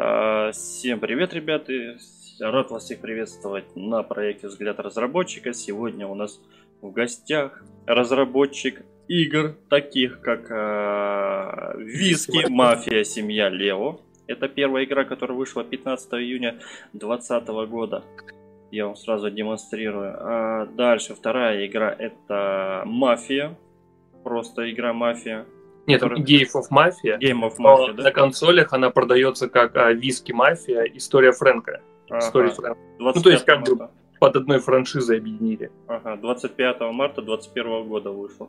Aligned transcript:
А, 0.00 0.52
всем 0.52 1.00
привет, 1.00 1.34
ребята! 1.34 1.72
Рад 2.38 2.70
вас 2.70 2.84
всех 2.84 3.00
приветствовать 3.00 3.64
на 3.74 4.04
проекте 4.04 4.46
«Взгляд 4.46 4.78
разработчика». 4.78 5.52
Сегодня 5.52 6.06
у 6.06 6.14
нас 6.14 6.40
в 6.80 6.92
гостях 6.92 7.64
разработчик 7.84 8.84
игр, 9.08 9.56
таких 9.68 10.20
как 10.20 10.52
э, 10.52 11.82
Виски, 11.82 12.48
Мафия, 12.48 13.02
Семья 13.02 13.48
Лео. 13.48 13.98
Это 14.28 14.46
первая 14.46 14.84
игра, 14.84 15.02
которая 15.04 15.36
вышла 15.36 15.64
15 15.64 16.12
июня 16.14 16.60
2020 16.92 17.48
года. 17.68 18.04
Я 18.70 18.86
вам 18.86 18.94
сразу 18.94 19.32
демонстрирую. 19.32 20.14
А 20.16 20.66
дальше 20.66 21.16
вторая 21.16 21.66
игра 21.66 21.92
это 21.92 22.84
Мафия. 22.86 23.58
Просто 24.22 24.70
игра 24.70 24.92
Мафия. 24.92 25.44
Нет, 25.88 26.00
который... 26.00 26.22
Game 26.22 26.48
of 26.54 26.70
Mafia. 26.70 27.18
Game 27.18 27.42
of 27.42 27.56
Mafia, 27.58 27.94
да? 27.94 28.02
На 28.04 28.10
консолях 28.10 28.72
она 28.72 28.90
продается 28.90 29.48
как 29.48 29.76
а, 29.76 29.92
Виски 29.92 30.32
Мафия, 30.32 30.82
История 30.82 31.32
Фрэнка. 31.32 31.80
Ага. 32.08 32.18
История 32.18 32.50
Фрэнка. 32.50 32.78
Ну, 32.98 33.12
то 33.12 33.30
есть 33.30 33.44
как 33.44 33.62
бы 33.64 33.88
под 34.20 34.36
одной 34.36 34.58
франшизой 34.58 35.18
объединили. 35.18 35.70
Ага, 35.86 36.16
25 36.16 36.80
марта 36.92 37.22
2021 37.22 37.88
года 37.88 38.10
вышла. 38.10 38.48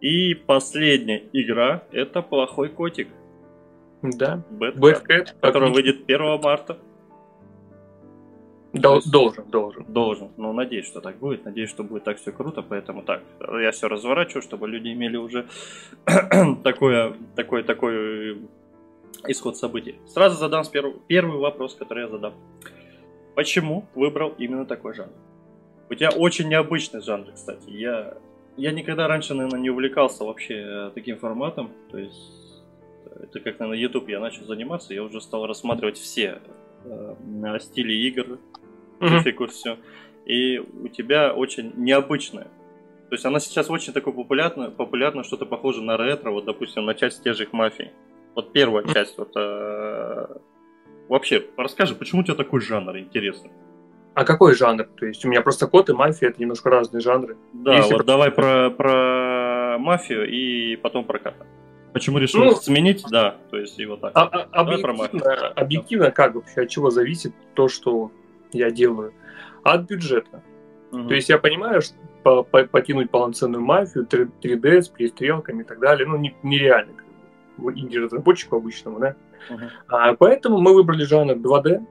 И 0.00 0.34
последняя 0.34 1.22
игра 1.32 1.82
это 1.92 2.22
Плохой 2.22 2.70
котик. 2.70 3.08
Да. 4.02 4.42
Bad, 4.50 4.76
Bad 4.76 5.06
Cat, 5.06 5.28
который 5.40 5.70
выйдет 5.70 6.04
1 6.08 6.40
марта. 6.40 6.78
Дол- 8.72 8.96
есть, 8.96 9.10
должен, 9.10 9.44
должен. 9.50 9.84
Должен. 9.88 10.28
Ну, 10.36 10.52
надеюсь, 10.52 10.86
что 10.86 11.00
так 11.00 11.16
будет. 11.16 11.44
Надеюсь, 11.44 11.70
что 11.70 11.82
будет 11.82 12.04
так 12.04 12.18
все 12.18 12.30
круто. 12.30 12.62
Поэтому 12.62 13.02
так, 13.02 13.22
я 13.40 13.72
все 13.72 13.88
разворачиваю, 13.88 14.42
чтобы 14.42 14.68
люди 14.68 14.92
имели 14.92 15.16
уже 15.16 15.46
такое, 16.62 17.14
такой, 17.34 17.64
такой 17.64 18.38
исход 19.26 19.56
событий. 19.56 19.96
Сразу 20.06 20.36
задам 20.36 20.64
первый, 20.70 20.94
первый 21.08 21.38
вопрос, 21.38 21.74
который 21.74 22.04
я 22.04 22.08
задам. 22.08 22.34
Почему 23.34 23.86
выбрал 23.94 24.34
именно 24.38 24.64
такой 24.64 24.94
жанр? 24.94 25.12
У 25.88 25.94
тебя 25.94 26.10
очень 26.10 26.48
необычный 26.48 27.00
жанр, 27.02 27.32
кстати. 27.34 27.68
Я, 27.70 28.14
я 28.56 28.70
никогда 28.70 29.08
раньше, 29.08 29.34
наверное, 29.34 29.60
не 29.60 29.70
увлекался 29.70 30.24
вообще 30.24 30.54
э, 30.54 30.90
таким 30.94 31.18
форматом. 31.18 31.70
То 31.90 31.98
есть, 31.98 32.62
это 33.20 33.40
как, 33.40 33.58
наверное, 33.58 33.82
YouTube 33.82 34.08
я 34.08 34.20
начал 34.20 34.44
заниматься, 34.44 34.94
я 34.94 35.02
уже 35.02 35.20
стал 35.20 35.46
рассматривать 35.46 35.98
все 35.98 36.40
э, 36.84 37.58
стили 37.60 37.92
игр, 37.92 38.38
графику, 39.00 39.44
mm-hmm. 39.44 39.48
все. 39.48 39.78
И 40.26 40.58
у 40.58 40.88
тебя 40.88 41.32
очень 41.32 41.72
необычная. 41.76 42.48
То 43.08 43.14
есть 43.14 43.24
она 43.24 43.40
сейчас 43.40 43.70
очень 43.70 43.92
такой 43.92 44.12
популярна, 44.12 44.70
популярна 44.70 45.24
что-то 45.24 45.46
похоже 45.46 45.82
на 45.82 45.96
ретро, 45.96 46.30
вот, 46.30 46.44
допустим, 46.44 46.84
на 46.84 46.94
часть 46.94 47.24
тех 47.24 47.36
же 47.36 47.48
мафий. 47.50 47.90
Вот 48.36 48.52
первая 48.52 48.84
mm-hmm. 48.84 48.94
часть, 48.94 49.18
вот 49.18 49.32
э, 49.34 50.26
вообще, 51.08 51.44
расскажи, 51.56 51.96
почему 51.96 52.20
у 52.20 52.24
тебя 52.24 52.36
такой 52.36 52.60
жанр 52.60 52.96
интересный? 52.98 53.50
А 54.14 54.24
какой 54.24 54.54
жанр? 54.54 54.84
То 54.84 55.06
есть 55.06 55.24
у 55.24 55.28
меня 55.28 55.40
просто 55.40 55.66
кот 55.66 55.88
и 55.88 55.92
мафия 55.92 56.28
это 56.28 56.40
немножко 56.40 56.70
разные 56.70 57.00
жанры. 57.00 57.36
Да, 57.52 57.76
Если 57.76 57.92
вот 57.92 57.98
про... 57.98 58.04
давай 58.04 58.30
про, 58.30 58.70
про 58.70 59.78
мафию 59.78 60.28
и 60.28 60.76
потом 60.76 61.04
про 61.04 61.18
кота. 61.18 61.46
Почему 61.92 62.18
решил 62.18 62.44
ну, 62.44 62.52
сменить? 62.52 63.02
Да, 63.10 63.36
то 63.50 63.58
есть 63.58 63.78
его 63.78 63.96
так. 63.96 64.12
А, 64.14 64.22
а, 64.24 64.60
объективно, 64.60 65.48
объективно 65.56 66.10
как 66.10 66.34
вообще, 66.34 66.62
от 66.62 66.68
чего 66.68 66.90
зависит 66.90 67.32
то, 67.54 67.68
что 67.68 68.12
я 68.58 68.70
делаю, 68.70 69.12
от 69.62 69.82
бюджета. 69.82 70.42
Угу. 70.92 71.08
То 71.08 71.14
есть 71.14 71.28
я 71.28 71.38
понимаю, 71.38 71.82
что 71.82 71.94
по, 72.22 72.42
по, 72.42 72.64
потянуть 72.64 73.10
полноценную 73.10 73.62
мафию, 73.62 74.06
3D 74.06 74.82
с 74.82 74.88
перестрелками 74.88 75.62
и 75.62 75.64
так 75.64 75.80
далее, 75.80 76.06
ну, 76.06 76.16
не, 76.16 76.34
нереально 76.42 76.92
инди-разработчику 77.58 78.56
обычному, 78.56 79.00
да. 79.00 79.16
Uh-huh. 79.50 79.68
А, 79.88 80.14
поэтому 80.14 80.58
мы 80.58 80.74
выбрали 80.74 81.04
жанр 81.04 81.34
2D. 81.34 81.84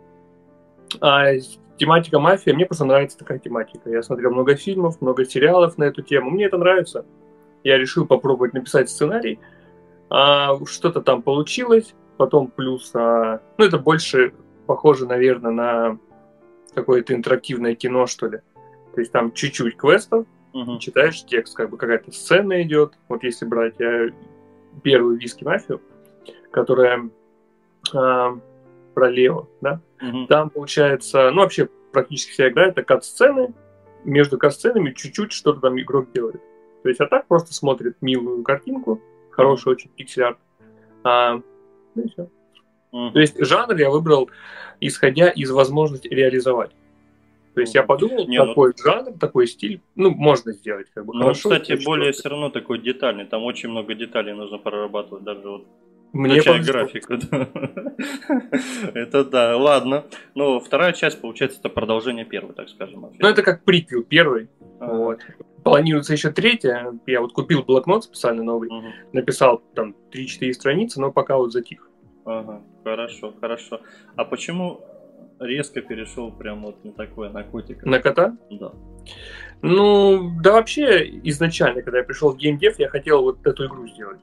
А 1.02 1.34
тематика 1.78 2.20
мафия, 2.20 2.54
мне 2.54 2.66
просто 2.66 2.86
нравится 2.86 3.18
такая 3.18 3.40
тематика. 3.40 3.90
Я 3.90 4.02
смотрел 4.02 4.32
много 4.32 4.56
фильмов, 4.56 5.02
много 5.02 5.26
сериалов 5.26 5.78
на 5.78 5.86
эту 5.86 6.02
тему. 6.02 6.32
Мне 6.32 6.46
это 6.46 6.58
нравится. 6.58 7.06
Я 7.64 7.78
решил 7.78 8.06
попробовать 8.06 8.54
написать 8.54 8.90
сценарий. 8.90 9.40
А, 10.10 10.58
что-то 10.66 11.02
там 11.02 11.22
получилось. 11.22 11.94
Потом 12.18 12.48
плюс, 12.48 12.92
а, 12.96 13.42
ну 13.58 13.66
это 13.66 13.78
больше 13.78 14.34
похоже, 14.66 15.08
наверное, 15.08 15.52
на 15.52 16.00
какое-то 16.80 17.14
интерактивное 17.14 17.76
кино, 17.76 18.08
что 18.08 18.28
ли. 18.28 18.40
То 18.94 19.02
есть 19.02 19.12
там 19.12 19.32
чуть-чуть 19.32 19.78
квестов, 19.78 20.26
uh-huh. 20.54 20.80
читаешь 20.80 21.24
текст, 21.26 21.56
как 21.56 21.70
бы 21.70 21.78
какая-то 21.78 22.12
сцена 22.12 22.62
идет. 22.64 22.94
Вот 23.08 23.24
если 23.24 23.46
брать 23.46 23.76
я 23.80 24.10
первую 24.84 25.18
виски 25.18 25.44
мафию, 25.44 25.82
которая 26.52 27.10
э, 27.94 28.38
про 28.94 29.10
Лео, 29.10 29.48
да, 29.62 29.82
угу. 30.02 30.28
там 30.28 30.50
получается, 30.50 31.32
ну 31.32 31.42
вообще 31.42 31.70
практически 31.92 32.32
вся 32.32 32.50
игра 32.50 32.68
это 32.68 32.84
кат-сцены, 32.84 33.54
между 34.04 34.38
кат-сценами 34.38 34.92
чуть-чуть 34.92 35.32
что-то 35.32 35.62
там 35.62 35.80
игрок 35.80 36.12
делает. 36.14 36.42
То 36.84 36.90
есть, 36.90 37.02
а 37.02 37.08
так 37.08 37.28
просто 37.28 37.54
смотрит 37.54 37.98
милую 38.02 38.44
картинку, 38.44 39.02
хороший 39.32 39.74
очень 39.74 39.90
пиксель-арт, 39.90 40.38
а, 41.04 41.42
ну 41.96 42.04
и 42.04 42.08
все. 42.08 42.30
Угу. 42.92 43.12
То 43.12 43.20
есть 43.20 43.36
жанр 43.44 43.76
я 43.78 43.90
выбрал, 43.90 44.30
исходя 44.80 45.30
из 45.30 45.52
возможности 45.52 46.08
реализовать. 46.08 46.72
То 47.56 47.62
есть 47.62 47.76
я 47.76 47.84
подумал, 47.84 48.28
Не, 48.28 48.38
ну 48.38 48.48
такой 48.48 48.74
ну... 48.78 48.84
жанр, 48.84 49.18
такой 49.20 49.48
стиль, 49.48 49.82
ну, 49.96 50.12
можно 50.12 50.54
сделать 50.54 50.88
как 50.94 51.06
бы 51.06 51.14
Ну, 51.14 51.22
хорошо, 51.22 51.50
кстати, 51.50 51.84
более 51.84 52.12
все 52.12 52.30
равно 52.30 52.50
такой 52.50 52.80
детальный, 52.80 53.26
там 53.26 53.44
очень 53.44 53.70
много 53.70 53.96
деталей 53.96 54.34
нужно 54.34 54.60
прорабатывать, 54.60 55.24
даже 55.24 55.48
вот 55.50 55.68
мне 56.12 56.42
графику. 56.42 57.14
это 58.94 59.26
да, 59.26 59.58
ладно. 59.58 60.06
Ну, 60.34 60.60
вторая 60.60 60.94
часть, 60.94 61.22
получается, 61.22 61.60
это 61.60 61.70
продолжение 61.70 62.26
первой, 62.26 62.54
так 62.54 62.70
скажем. 62.70 63.12
Ну, 63.20 63.28
это 63.28 63.44
как 63.44 63.64
приквел 63.64 64.04
первый. 64.04 64.50
Вот. 64.80 65.20
Планируется 65.64 66.14
еще 66.14 66.32
третья. 66.32 66.94
Я 67.06 67.22
вот 67.22 67.34
купил 67.34 67.64
блокнот 67.64 68.06
специально 68.06 68.42
новый, 68.44 68.70
написал 69.14 69.62
там 69.76 69.96
3-4 70.12 70.54
страницы, 70.54 71.00
но 71.00 71.12
пока 71.12 71.38
вот 71.38 71.52
затих. 71.52 71.88
Ага, 72.26 72.62
хорошо, 72.84 73.34
хорошо. 73.40 73.82
А 74.16 74.26
почему 74.26 74.82
резко 75.40 75.82
перешел 75.82 76.32
прям 76.32 76.64
вот 76.64 76.84
на 76.84 76.92
такое, 76.92 77.30
на 77.30 77.44
котика. 77.44 77.88
На 77.88 78.00
кота? 78.00 78.38
Да. 78.50 78.72
Ну, 79.62 80.32
да 80.42 80.54
вообще, 80.54 81.20
изначально, 81.24 81.82
когда 81.82 82.00
я 82.00 82.04
пришел 82.04 82.32
в 82.32 82.38
геймдев, 82.38 82.80
я 82.80 82.90
хотел 82.90 83.22
вот 83.22 83.46
эту 83.46 83.66
игру 83.68 83.88
сделать. 83.88 84.20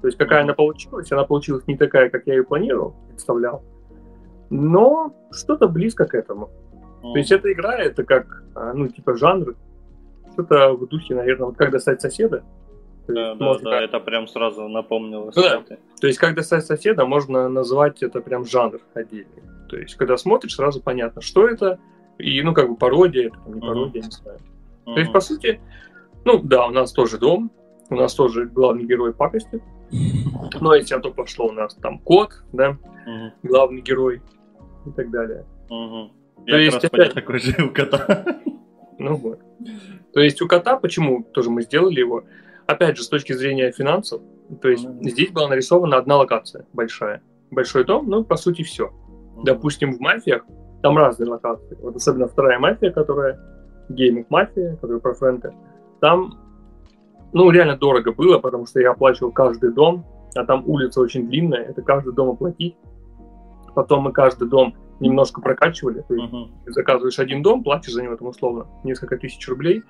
То 0.00 0.06
есть 0.06 0.16
какая 0.16 0.40
mm-hmm. 0.40 0.44
она 0.44 0.54
получилась, 0.54 1.12
она 1.12 1.24
получилась 1.24 1.66
не 1.66 1.76
такая, 1.76 2.08
как 2.08 2.26
я 2.26 2.34
ее 2.34 2.44
планировал, 2.44 2.94
представлял, 3.08 3.64
но 4.48 5.12
что-то 5.32 5.68
близко 5.68 6.06
к 6.06 6.14
этому. 6.14 6.50
Mm-hmm. 7.02 7.12
То 7.12 7.18
есть 7.18 7.32
эта 7.32 7.52
игра, 7.52 7.76
это 7.76 8.04
как, 8.04 8.44
а, 8.54 8.72
ну, 8.74 8.88
типа 8.88 9.16
жанр, 9.16 9.56
что-то 10.32 10.74
в 10.74 10.86
духе, 10.86 11.14
наверное, 11.14 11.46
вот 11.46 11.56
как 11.56 11.72
достать 11.72 12.00
соседа. 12.00 12.44
Да, 13.08 13.34
да, 13.34 13.54
да, 13.54 13.70
как... 13.70 13.82
это 13.82 14.00
прям 14.00 14.28
сразу 14.28 14.68
напомнило. 14.68 15.32
Ну, 15.34 15.42
да. 15.42 15.62
То 16.00 16.06
есть, 16.06 16.18
как 16.18 16.34
достать 16.34 16.66
соседа, 16.66 17.06
можно 17.06 17.48
назвать 17.48 18.02
это 18.02 18.20
прям 18.20 18.44
жанр 18.44 18.80
отдельный. 18.94 19.42
То 19.68 19.76
есть, 19.76 19.94
когда 19.94 20.16
смотришь, 20.16 20.54
сразу 20.54 20.82
понятно, 20.82 21.22
что 21.22 21.48
это, 21.48 21.78
и, 22.18 22.42
ну, 22.42 22.52
как 22.52 22.68
бы 22.68 22.76
пародия, 22.76 23.28
это 23.28 23.38
не 23.46 23.60
пародия, 23.60 24.02
uh-huh. 24.02 24.04
не 24.04 24.10
знаю. 24.10 24.38
Uh-huh. 24.38 24.94
То 24.94 25.00
есть, 25.00 25.12
по 25.12 25.20
сути, 25.20 25.60
ну, 26.24 26.38
да, 26.42 26.66
у 26.66 26.70
нас 26.70 26.92
тоже 26.92 27.18
дом, 27.18 27.50
у 27.90 27.94
нас 27.94 28.14
тоже 28.14 28.44
главный 28.44 28.84
герой 28.84 29.14
пакостит, 29.14 29.62
но 30.60 30.74
если 30.74 30.94
а 30.94 31.00
то 31.00 31.10
пошло, 31.10 31.46
у 31.46 31.52
нас 31.52 31.74
там 31.76 31.98
кот, 32.00 32.42
да, 32.52 32.76
uh-huh. 33.06 33.30
главный 33.42 33.80
герой 33.80 34.20
и 34.84 34.90
так 34.90 35.10
далее. 35.10 35.46
Uh-huh. 35.70 36.10
То 36.46 36.56
Я 36.56 36.58
есть, 36.58 36.84
опять... 36.84 37.14
такой 37.14 37.38
же 37.38 37.54
у 37.64 37.70
кота. 37.70 38.24
Ну 38.98 39.16
вот. 39.16 39.40
То 40.12 40.20
есть 40.20 40.42
у 40.42 40.48
кота, 40.48 40.76
почему 40.76 41.22
тоже 41.22 41.50
мы 41.50 41.62
сделали 41.62 42.00
его, 42.00 42.24
опять 42.68 42.98
же, 42.98 43.02
с 43.02 43.08
точки 43.08 43.32
зрения 43.32 43.72
финансов, 43.72 44.22
то 44.60 44.68
есть 44.68 44.84
mm-hmm. 44.84 45.08
здесь 45.08 45.30
была 45.32 45.48
нарисована 45.48 45.96
одна 45.96 46.18
локация 46.18 46.66
большая. 46.72 47.22
Большой 47.50 47.84
дом, 47.84 48.08
ну, 48.08 48.24
по 48.24 48.36
сути, 48.36 48.62
все. 48.62 48.92
Допустим, 49.42 49.92
в 49.94 50.00
мафиях 50.00 50.44
там 50.82 50.96
разные 50.96 51.30
локации. 51.30 51.76
Вот 51.80 51.96
особенно 51.96 52.28
вторая 52.28 52.58
мафия, 52.58 52.90
которая 52.92 53.40
гейминг 53.88 54.28
мафия, 54.30 54.76
которая 54.76 55.00
про 55.00 55.14
Фрэнка. 55.14 55.54
Там, 56.00 56.38
ну, 57.32 57.50
реально 57.50 57.76
дорого 57.76 58.12
было, 58.12 58.38
потому 58.38 58.66
что 58.66 58.80
я 58.80 58.90
оплачивал 58.90 59.32
каждый 59.32 59.72
дом, 59.72 60.04
а 60.34 60.44
там 60.44 60.62
улица 60.66 61.00
очень 61.00 61.26
длинная, 61.26 61.64
это 61.64 61.80
каждый 61.80 62.12
дом 62.12 62.30
оплатить. 62.30 62.76
Потом 63.74 64.02
мы 64.02 64.12
каждый 64.12 64.46
дом 64.46 64.74
немножко 65.00 65.40
прокачивали. 65.40 66.04
То 66.06 66.14
есть 66.14 66.32
uh-huh. 66.32 66.48
заказываешь 66.66 67.18
один 67.18 67.42
дом, 67.42 67.62
платишь 67.62 67.92
за 67.92 68.02
него 68.02 68.16
там 68.16 68.28
условно 68.28 68.66
несколько 68.84 69.16
тысяч 69.16 69.48
рублей, 69.48 69.82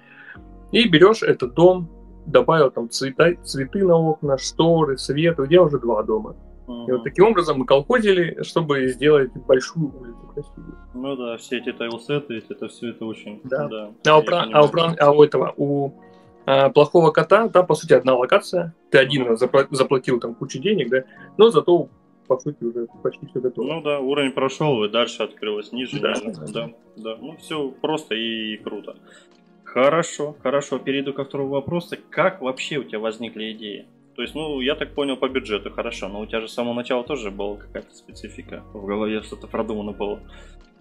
и 0.71 0.89
берешь 0.89 1.23
этот 1.23 1.55
дом, 1.55 1.89
добавил 2.29 2.71
там 2.71 2.91
цвета, 2.91 3.35
цветы 3.45 3.85
на 3.85 3.97
окна, 3.97 4.39
шторы, 4.39 4.99
свет, 4.99 5.39
у 5.39 5.47
тебя 5.47 5.63
уже 5.63 5.79
два 5.79 6.03
дома. 6.03 6.37
Uh-huh. 6.67 6.87
И 6.87 6.93
вот 6.93 7.05
таким 7.05 7.27
образом 7.27 7.59
мы 7.59 7.65
колхозили, 7.65 8.43
чтобы 8.43 8.89
сделать 8.89 9.33
большую 9.47 9.91
улицу 9.99 10.31
красивую. 10.35 10.77
Ну 10.95 11.17
да, 11.17 11.37
все 11.39 11.59
эти 11.59 11.73
тайлсеты, 11.73 12.43
это 12.49 12.69
все 12.69 12.91
это 12.91 13.07
очень... 13.07 13.41
Да. 13.45 13.69
да 13.69 13.91
а, 14.07 14.19
у, 14.19 14.23
а, 14.31 14.63
у, 14.63 14.97
а 14.99 15.11
у 15.13 15.23
этого, 15.23 15.55
у 15.57 15.93
а, 16.45 16.69
плохого 16.69 17.11
кота, 17.11 17.49
там, 17.49 17.67
по 17.67 17.75
сути, 17.75 17.95
одна 17.95 18.17
локация. 18.17 18.75
Ты 18.91 18.99
один 18.99 19.27
раз 19.27 19.43
запла- 19.43 19.67
заплатил 19.71 20.21
там 20.21 20.35
кучу 20.35 20.59
денег, 20.59 20.91
да, 20.91 21.05
но 21.39 21.51
зато 21.51 21.89
по 22.29 22.39
сути, 22.39 22.63
уже 22.63 22.87
почти 23.03 23.27
все 23.27 23.41
готово. 23.41 23.67
Ну 23.67 23.83
да, 23.83 24.01
уровень 24.01 24.33
прошел, 24.33 24.85
и 24.85 24.89
дальше 24.91 25.23
открылось 25.23 25.73
ниже, 25.73 25.99
да. 25.99 26.13
ниже. 26.13 26.53
Да, 26.53 26.71
да. 26.97 27.17
Ну, 27.21 27.37
все 27.39 27.71
просто 27.71 28.15
и 28.15 28.59
круто. 28.59 28.97
Хорошо, 29.73 30.35
хорошо. 30.43 30.79
Перейду 30.79 31.13
ко 31.13 31.25
второму 31.25 31.51
вопросу. 31.51 31.97
Как 32.11 32.41
вообще 32.41 32.79
у 32.79 32.85
тебя 32.85 33.01
возникли 33.01 33.53
идеи? 33.53 33.87
То 34.17 34.23
есть, 34.23 34.35
ну, 34.35 34.61
я 34.61 34.75
так 34.75 34.95
понял, 34.95 35.17
по 35.17 35.29
бюджету 35.29 35.71
хорошо, 35.71 36.09
но 36.09 36.21
у 36.21 36.27
тебя 36.27 36.41
же 36.41 36.49
с 36.49 36.55
самого 36.55 36.75
начала 36.75 37.05
тоже 37.05 37.31
была 37.31 37.57
какая-то 37.57 37.95
специфика. 37.95 38.65
В 38.73 38.85
голове 38.87 39.23
что-то 39.23 39.47
продумано 39.47 39.93
было. 39.93 40.21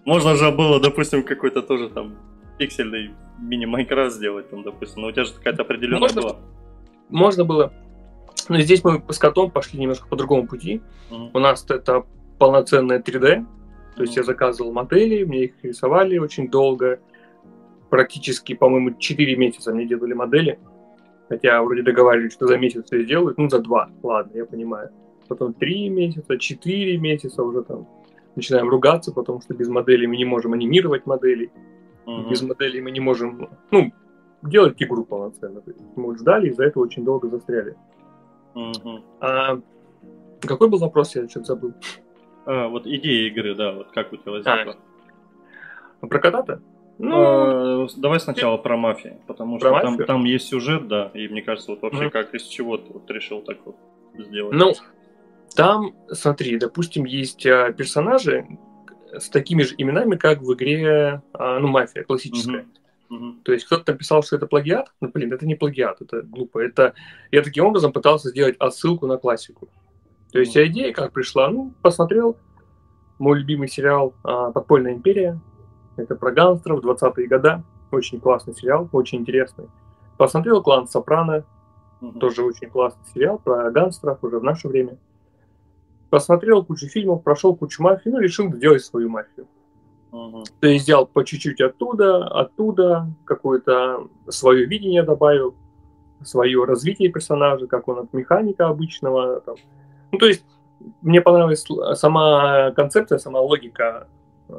Можно 0.04 0.34
же 0.36 0.50
было, 0.50 0.80
допустим, 0.80 1.22
какой-то 1.22 1.62
тоже 1.62 1.90
там 1.90 2.16
пиксельный 2.58 3.10
мини-майнкрафт 3.38 4.16
сделать, 4.16 4.50
там, 4.50 4.62
допустим, 4.62 5.02
но 5.02 5.08
у 5.08 5.12
тебя 5.12 5.24
же 5.24 5.34
какая-то 5.34 5.62
определенная 5.62 6.00
можно, 6.00 6.22
была. 6.22 6.36
Можно 7.10 7.44
было. 7.44 7.72
Но 8.48 8.58
здесь 8.58 8.82
мы 8.82 9.02
с 9.08 9.18
котом 9.18 9.50
пошли 9.50 9.78
немножко 9.78 10.08
по 10.08 10.16
другому 10.16 10.46
пути. 10.46 10.80
Mm-hmm. 11.10 11.30
У 11.34 11.38
нас 11.38 11.64
это 11.68 12.04
полноценное 12.38 13.00
3D. 13.00 13.20
То 13.20 13.28
mm-hmm. 13.28 14.00
есть 14.00 14.16
я 14.16 14.22
заказывал 14.22 14.72
модели, 14.72 15.24
мне 15.24 15.44
их 15.44 15.52
рисовали 15.62 16.18
очень 16.18 16.48
долго. 16.48 17.00
Практически, 17.90 18.54
по-моему, 18.54 18.94
4 18.98 19.36
месяца 19.36 19.72
мне 19.72 19.86
делали 19.86 20.12
модели. 20.12 20.58
Хотя 21.28 21.62
вроде 21.62 21.82
договаривались, 21.82 22.32
что 22.32 22.46
за 22.46 22.56
месяц 22.56 22.86
все 22.86 23.02
сделают. 23.02 23.38
Ну, 23.38 23.48
за 23.48 23.58
два, 23.58 23.90
ладно, 24.02 24.36
я 24.36 24.44
понимаю. 24.46 24.90
Потом 25.28 25.52
3 25.52 25.88
месяца, 25.90 26.38
4 26.38 26.98
месяца 26.98 27.42
уже 27.42 27.62
там 27.62 27.86
начинаем 28.34 28.68
ругаться, 28.68 29.12
потому 29.12 29.40
что 29.40 29.54
без 29.54 29.68
моделей 29.68 30.06
мы 30.06 30.16
не 30.16 30.24
можем 30.24 30.52
анимировать 30.54 31.06
модели. 31.06 31.50
Uh-huh. 32.06 32.30
Без 32.30 32.40
моделей 32.40 32.80
мы 32.80 32.90
не 32.90 33.00
можем, 33.00 33.50
ну, 33.70 33.92
делать 34.42 34.82
игру 34.82 35.04
полноценно. 35.04 35.62
Мы 35.96 36.04
вот 36.04 36.18
ждали, 36.18 36.48
из-за 36.48 36.64
этого 36.64 36.84
очень 36.84 37.04
долго 37.04 37.28
застряли. 37.28 37.76
Uh-huh. 38.54 39.02
А, 39.20 39.60
какой 40.40 40.68
был 40.68 40.78
вопрос, 40.78 41.14
я 41.16 41.28
что-то 41.28 41.46
забыл. 41.46 41.74
А, 42.46 42.68
вот 42.68 42.86
идея 42.86 43.28
игры, 43.28 43.54
да, 43.54 43.72
вот 43.72 43.90
как 43.90 44.12
у 44.12 44.16
тебя 44.16 44.32
возникла. 44.32 44.76
А, 46.00 46.06
про 46.06 46.18
кота-то? 46.18 46.62
Ну, 46.98 47.84
а, 47.84 47.86
давай 47.96 48.18
сначала 48.18 48.56
про 48.56 48.76
мафию, 48.76 49.20
потому 49.26 49.58
про 49.58 49.70
что 49.70 49.80
там, 49.82 50.04
там 50.04 50.24
есть 50.24 50.48
сюжет, 50.48 50.88
да, 50.88 51.10
и 51.14 51.28
мне 51.28 51.42
кажется, 51.42 51.70
вот 51.70 51.82
вообще 51.82 52.06
mm. 52.06 52.10
как 52.10 52.34
из 52.34 52.42
чего 52.42 52.76
ты 52.76 52.92
вот 52.92 53.08
решил 53.10 53.40
так 53.40 53.58
вот 53.64 53.76
сделать. 54.18 54.52
Ну, 54.52 54.74
там, 55.54 55.94
смотри, 56.10 56.58
допустим, 56.58 57.04
есть 57.04 57.46
а, 57.46 57.72
персонажи 57.72 58.46
с 59.12 59.28
такими 59.28 59.62
же 59.62 59.74
именами, 59.78 60.16
как 60.16 60.42
в 60.42 60.52
игре, 60.54 61.22
а, 61.32 61.58
ну, 61.60 61.68
мафия 61.68 62.02
классическая. 62.02 62.66
Mm-hmm. 63.10 63.10
Mm-hmm. 63.10 63.42
То 63.44 63.52
есть 63.52 63.64
кто-то 63.64 63.92
написал, 63.92 64.22
что 64.22 64.36
это 64.36 64.46
плагиат, 64.46 64.92
ну, 65.00 65.08
блин, 65.08 65.32
это 65.32 65.46
не 65.46 65.54
плагиат, 65.54 66.02
это 66.02 66.22
глупо. 66.22 66.58
Это 66.58 66.94
я 67.30 67.42
таким 67.42 67.64
образом 67.64 67.92
пытался 67.92 68.30
сделать 68.30 68.56
отсылку 68.58 69.06
на 69.06 69.16
классику. 69.16 69.68
То 70.32 70.40
есть 70.40 70.56
mm-hmm. 70.56 70.66
идея 70.66 70.92
как 70.92 71.12
пришла, 71.12 71.48
ну, 71.48 71.72
посмотрел 71.80 72.36
мой 73.18 73.38
любимый 73.38 73.68
сериал 73.68 74.14
«Подпольная 74.22 74.92
империя», 74.92 75.40
это 76.02 76.16
про 76.16 76.30
гангстеров, 76.32 76.84
20-е 76.84 77.28
года. 77.28 77.62
Очень 77.90 78.20
классный 78.20 78.54
сериал, 78.54 78.88
очень 78.92 79.20
интересный. 79.20 79.68
Посмотрел 80.16 80.62
«Клан 80.62 80.86
Сопрано», 80.86 81.44
угу. 82.00 82.18
тоже 82.18 82.42
очень 82.42 82.68
классный 82.68 83.04
сериал 83.14 83.38
про 83.38 83.70
гангстеров 83.70 84.22
уже 84.22 84.38
в 84.38 84.44
наше 84.44 84.68
время. 84.68 84.98
Посмотрел 86.10 86.64
кучу 86.64 86.86
фильмов, 86.86 87.22
прошел 87.22 87.54
кучу 87.54 87.82
мафии, 87.82 88.08
ну, 88.08 88.18
решил 88.18 88.52
сделать 88.52 88.82
свою 88.82 89.08
мафию. 89.08 89.46
Угу. 90.10 90.44
То 90.60 90.66
есть 90.66 90.84
взял 90.84 91.06
по 91.06 91.24
чуть-чуть 91.24 91.60
оттуда, 91.60 92.26
оттуда, 92.26 93.08
какое-то 93.24 94.08
свое 94.28 94.64
видение 94.64 95.02
добавил, 95.02 95.54
свое 96.24 96.64
развитие 96.64 97.10
персонажа, 97.10 97.66
как 97.66 97.88
он 97.88 98.00
от 98.00 98.12
механика 98.12 98.68
обычного. 98.68 99.40
Там. 99.40 99.56
Ну, 100.12 100.18
то 100.18 100.26
есть 100.26 100.44
мне 101.02 101.20
понравилась 101.20 101.64
сама 101.94 102.70
концепция, 102.72 103.18
сама 103.18 103.40
логика 103.40 104.08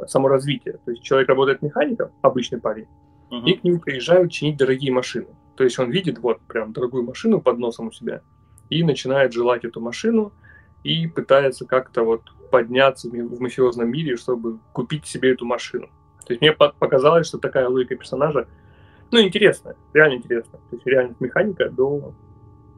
саморазвития. 0.08 0.80
То 0.86 0.92
есть 0.92 1.04
человек 1.04 1.30
работает 1.30 1.62
механиком, 1.62 2.12
обычный 2.22 2.60
парень, 2.60 2.88
uh-huh. 3.32 3.46
и 3.46 3.54
к 3.54 3.64
нему 3.64 3.80
приезжают 3.80 4.32
чинить 4.32 4.58
дорогие 4.58 4.92
машины. 4.92 5.28
То 5.56 5.64
есть 5.64 5.78
он 5.80 5.92
видит 5.92 6.20
вот 6.20 6.40
прям 6.42 6.72
дорогую 6.72 7.04
машину 7.04 7.42
под 7.42 7.60
носом 7.60 7.88
у 7.88 7.92
себя 7.92 8.22
и 8.70 8.84
начинает 8.84 9.34
желать 9.34 9.66
эту 9.66 9.82
машину 9.82 10.32
и 10.84 11.08
пытается 11.08 11.66
как-то 11.66 12.04
вот 12.04 12.22
подняться 12.52 13.10
в 13.10 13.42
мафиозном 13.42 13.90
мире, 13.90 14.16
чтобы 14.16 14.60
купить 14.72 15.06
себе 15.06 15.34
эту 15.34 15.46
машину. 15.46 15.88
То 16.26 16.34
есть 16.34 16.42
мне 16.42 16.54
показалось, 16.54 17.28
что 17.28 17.40
такая 17.40 17.68
логика 17.68 17.96
персонажа, 17.96 18.48
ну, 19.12 19.20
интересная, 19.22 19.76
реально 19.94 20.16
интересная. 20.16 20.62
То 20.70 20.76
есть 20.76 20.86
реально 20.86 21.16
механика 21.20 21.70
до 21.70 22.14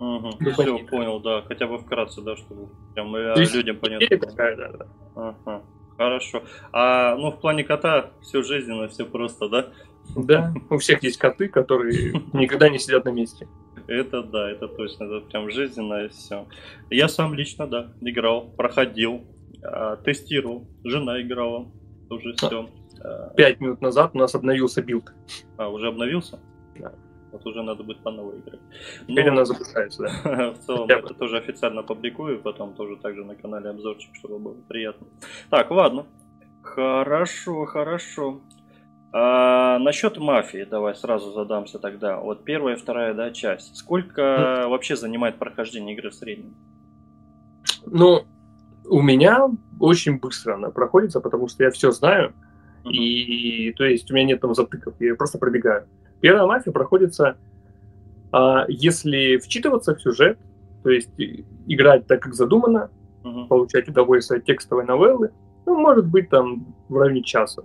Угу, 0.02 0.32
все, 0.54 0.80
понял, 0.80 1.20
да. 1.20 1.44
Хотя 1.44 1.68
бы 1.68 1.78
вкратце, 1.78 2.22
да, 2.22 2.36
чтобы 2.36 2.70
прям 2.96 3.16
людям 3.16 3.78
понятно. 3.78 4.18
Такая, 4.18 4.58
да, 4.58 4.72
да. 4.72 4.88
Ага. 5.16 5.62
Хорошо. 6.02 6.42
А 6.72 7.16
ну 7.16 7.30
в 7.30 7.40
плане 7.40 7.64
кота 7.64 8.10
все 8.24 8.42
жизненно, 8.42 8.88
все 8.88 9.06
просто, 9.06 9.48
да? 9.48 9.68
Да, 10.16 10.52
у 10.72 10.80
всех 10.80 11.04
есть 11.04 11.18
коты, 11.18 11.48
которые 11.48 12.14
никогда 12.34 12.70
не 12.70 12.80
сидят 12.80 13.06
на 13.06 13.10
месте. 13.10 13.48
Это 13.86 14.24
да, 14.24 14.50
это 14.50 14.68
точно, 14.68 15.04
это 15.04 15.28
прям 15.28 15.52
жизненно 15.52 16.06
и 16.06 16.10
все. 16.10 16.48
Я 16.90 17.08
сам 17.08 17.36
лично, 17.36 17.68
да, 17.68 17.94
играл, 18.02 18.50
проходил, 18.50 19.22
а, 19.64 19.98
тестировал, 19.98 20.68
жена 20.84 21.22
играла, 21.22 21.72
уже 22.10 22.34
все. 22.34 22.68
Пять 23.38 23.60
минут 23.60 23.82
назад 23.82 24.12
у 24.16 24.18
нас 24.18 24.34
обновился 24.34 24.82
билд. 24.82 25.14
А, 25.58 25.70
уже 25.70 25.88
обновился? 25.88 26.40
Да. 26.80 26.94
Вот 27.32 27.46
уже 27.46 27.64
надо 27.64 27.84
будет 27.84 28.00
по 28.04 28.12
новой 28.12 28.40
играть. 28.40 28.60
Теперь 29.08 29.26
Но... 29.26 29.32
она 29.32 29.46
запускается, 29.46 30.04
да. 30.04 30.52
В 30.52 30.60
целом, 30.60 30.90
это 30.90 31.14
тоже 31.14 31.38
официально 31.38 31.84
публикую, 31.84 32.42
потом 32.42 32.74
тоже 32.74 32.98
также 32.98 33.24
на 33.24 33.36
канале 33.36 33.70
обзорчик, 33.70 34.16
чтобы 34.16 34.40
было 34.40 34.56
приятно. 34.68 35.08
Так, 35.50 35.72
ладно. 35.72 36.06
Хорошо, 36.62 37.66
хорошо. 37.66 38.42
А, 39.14 39.78
насчет 39.80 40.18
мафии, 40.18 40.66
давай 40.70 40.96
сразу 40.96 41.32
задамся 41.32 41.80
тогда. 41.80 42.20
Вот 42.20 42.44
первая 42.46 42.76
и 42.76 42.80
вторая 42.80 43.14
да, 43.14 43.32
часть. 43.32 43.76
Сколько 43.76 44.66
вообще 44.68 44.96
занимает 44.96 45.38
прохождение 45.38 45.96
игры 45.96 46.12
в 46.12 46.16
среднем? 46.16 46.56
Ну, 47.86 48.26
у 48.86 49.02
меня 49.02 49.50
очень 49.80 50.20
быстро 50.20 50.56
она 50.56 50.70
проходится, 50.70 51.20
потому 51.20 51.48
что 51.48 51.64
я 51.64 51.72
все 51.72 51.92
знаю. 51.92 52.34
Uh-huh. 52.84 52.92
И 52.92 53.74
то 53.74 53.84
есть 53.84 54.10
у 54.10 54.14
меня 54.14 54.28
нет 54.28 54.42
там 54.42 54.56
затыков, 54.56 54.96
я 55.00 55.16
просто 55.16 55.38
пробегаю. 55.38 55.88
Первая 56.22 56.46
мафия 56.46 56.72
проходится, 56.72 57.38
а, 58.32 58.66
если 58.68 59.38
вчитываться 59.38 59.96
в 59.96 60.02
сюжет, 60.02 60.40
то 60.84 60.90
есть 60.90 61.10
играть 61.68 62.08
так, 62.08 62.22
как 62.22 62.34
задумано, 62.34 62.90
uh-huh. 63.24 63.48
получать 63.48 63.88
удовольствие 63.88 64.40
от 64.40 64.46
текстовой 64.46 64.86
новеллы, 64.86 65.32
ну, 65.66 65.78
может 65.80 66.08
быть, 66.08 66.30
там 66.30 66.76
в 66.90 66.98
районе 66.98 67.24
часа. 67.24 67.64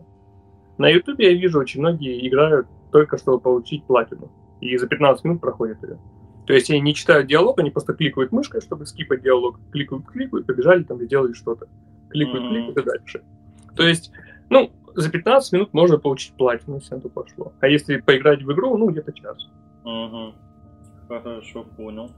На 0.79 0.89
Ютубе 0.89 1.33
я 1.33 1.39
вижу, 1.39 1.59
очень 1.59 1.81
многие 1.81 2.27
играют 2.27 2.67
только 2.93 3.19
чтобы 3.19 3.41
получить 3.41 3.85
платину. 3.85 4.31
И 4.61 4.77
за 4.77 4.87
15 4.87 5.25
минут 5.25 5.41
проходят 5.41 5.83
ее. 5.83 5.99
То 6.47 6.53
есть 6.53 6.71
они 6.71 6.81
не 6.81 6.95
читают 6.95 7.27
диалог, 7.27 7.59
они 7.59 7.71
просто 7.71 7.93
кликают 7.93 8.33
мышкой, 8.33 8.61
чтобы 8.61 8.87
скипать 8.87 9.23
диалог. 9.23 9.59
Кликают, 9.73 10.07
кликают, 10.07 10.47
побежали 10.47 10.83
там 10.85 11.03
и 11.03 11.07
делают 11.07 11.37
что-то. 11.37 11.67
Кликают, 12.11 12.45
mm-hmm. 12.45 12.51
кликают 12.51 12.79
и 12.79 12.83
дальше. 12.83 13.25
То 13.75 13.83
есть, 13.83 14.13
ну, 14.49 14.71
за 14.97 15.11
15 15.11 15.53
минут 15.53 15.75
можно 15.75 15.99
получить 15.99 16.35
платину, 16.37 16.77
если 16.77 16.97
это 16.97 17.09
пошло. 17.09 17.53
А 17.61 17.69
если 17.69 17.99
поиграть 17.99 18.43
в 18.43 18.53
игру, 18.53 18.77
ну, 18.77 18.91
где-то 18.91 19.13
час. 19.13 19.37
Угу. 19.85 20.35
Хорошо, 21.09 21.65
понял. 21.77 22.11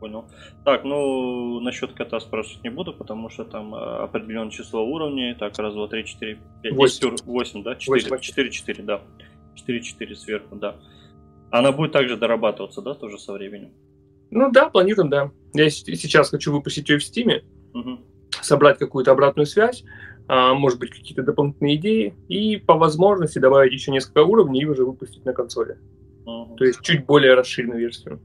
Понял. 0.00 0.26
Так, 0.64 0.84
ну, 0.84 1.60
насчет 1.60 1.92
кота 1.92 2.20
спрашивать 2.20 2.64
не 2.64 2.70
буду, 2.70 2.92
потому 2.92 3.30
что 3.30 3.44
там 3.44 3.74
а, 3.74 4.04
определенное 4.04 4.50
число 4.50 4.84
уровней. 4.84 5.34
Так, 5.34 5.56
раз, 5.58 5.72
два, 5.72 5.88
три, 5.88 6.04
четыре, 6.04 6.38
пять, 6.62 6.76
десять, 6.76 7.24
восемь, 7.24 7.62
да? 7.62 7.76
Четыре, 7.76 8.20
четыре, 8.20 8.50
четыре, 8.50 8.82
да. 8.82 9.00
Четыре, 9.54 9.80
четыре 9.82 10.16
сверху, 10.16 10.56
да. 10.56 10.76
Она 11.50 11.70
будет 11.70 11.92
также 11.92 12.16
дорабатываться, 12.16 12.82
да, 12.82 12.94
тоже 12.94 13.18
со 13.18 13.32
временем? 13.32 13.70
Ну 14.30 14.50
да, 14.50 14.68
планируем, 14.68 15.08
да. 15.08 15.30
Я 15.52 15.70
сейчас 15.70 16.30
хочу 16.30 16.52
выпустить 16.52 16.88
ее 16.88 16.98
в 16.98 17.04
Стиме, 17.04 17.44
угу. 17.72 18.00
собрать 18.42 18.78
какую-то 18.78 19.12
обратную 19.12 19.46
связь, 19.46 19.84
может 20.28 20.78
быть, 20.78 20.90
какие-то 20.90 21.22
дополнительные 21.22 21.76
идеи, 21.76 22.14
и 22.28 22.56
по 22.56 22.74
возможности 22.74 23.38
добавить 23.38 23.72
еще 23.72 23.90
несколько 23.90 24.24
уровней 24.24 24.62
и 24.62 24.66
уже 24.66 24.84
выпустить 24.84 25.24
на 25.24 25.32
консоли. 25.32 25.76
uh 26.26 26.56
То 26.56 26.64
есть 26.64 26.80
чуть 26.82 27.04
более 27.04 27.34
расширенную 27.34 27.80
версию. 27.80 28.20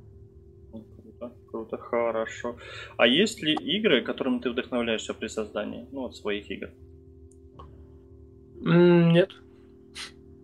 Круто, 0.72 1.34
круто, 1.52 1.78
хорошо. 1.78 2.56
А 2.98 3.06
есть 3.06 3.44
ли 3.44 3.54
игры, 3.54 4.02
которыми 4.02 4.40
ты 4.40 4.50
вдохновляешься 4.52 5.14
при 5.14 5.28
создании, 5.28 5.88
ну, 5.92 6.06
от 6.06 6.16
своих 6.16 6.50
игр? 6.50 6.70
Нет. 8.62 9.32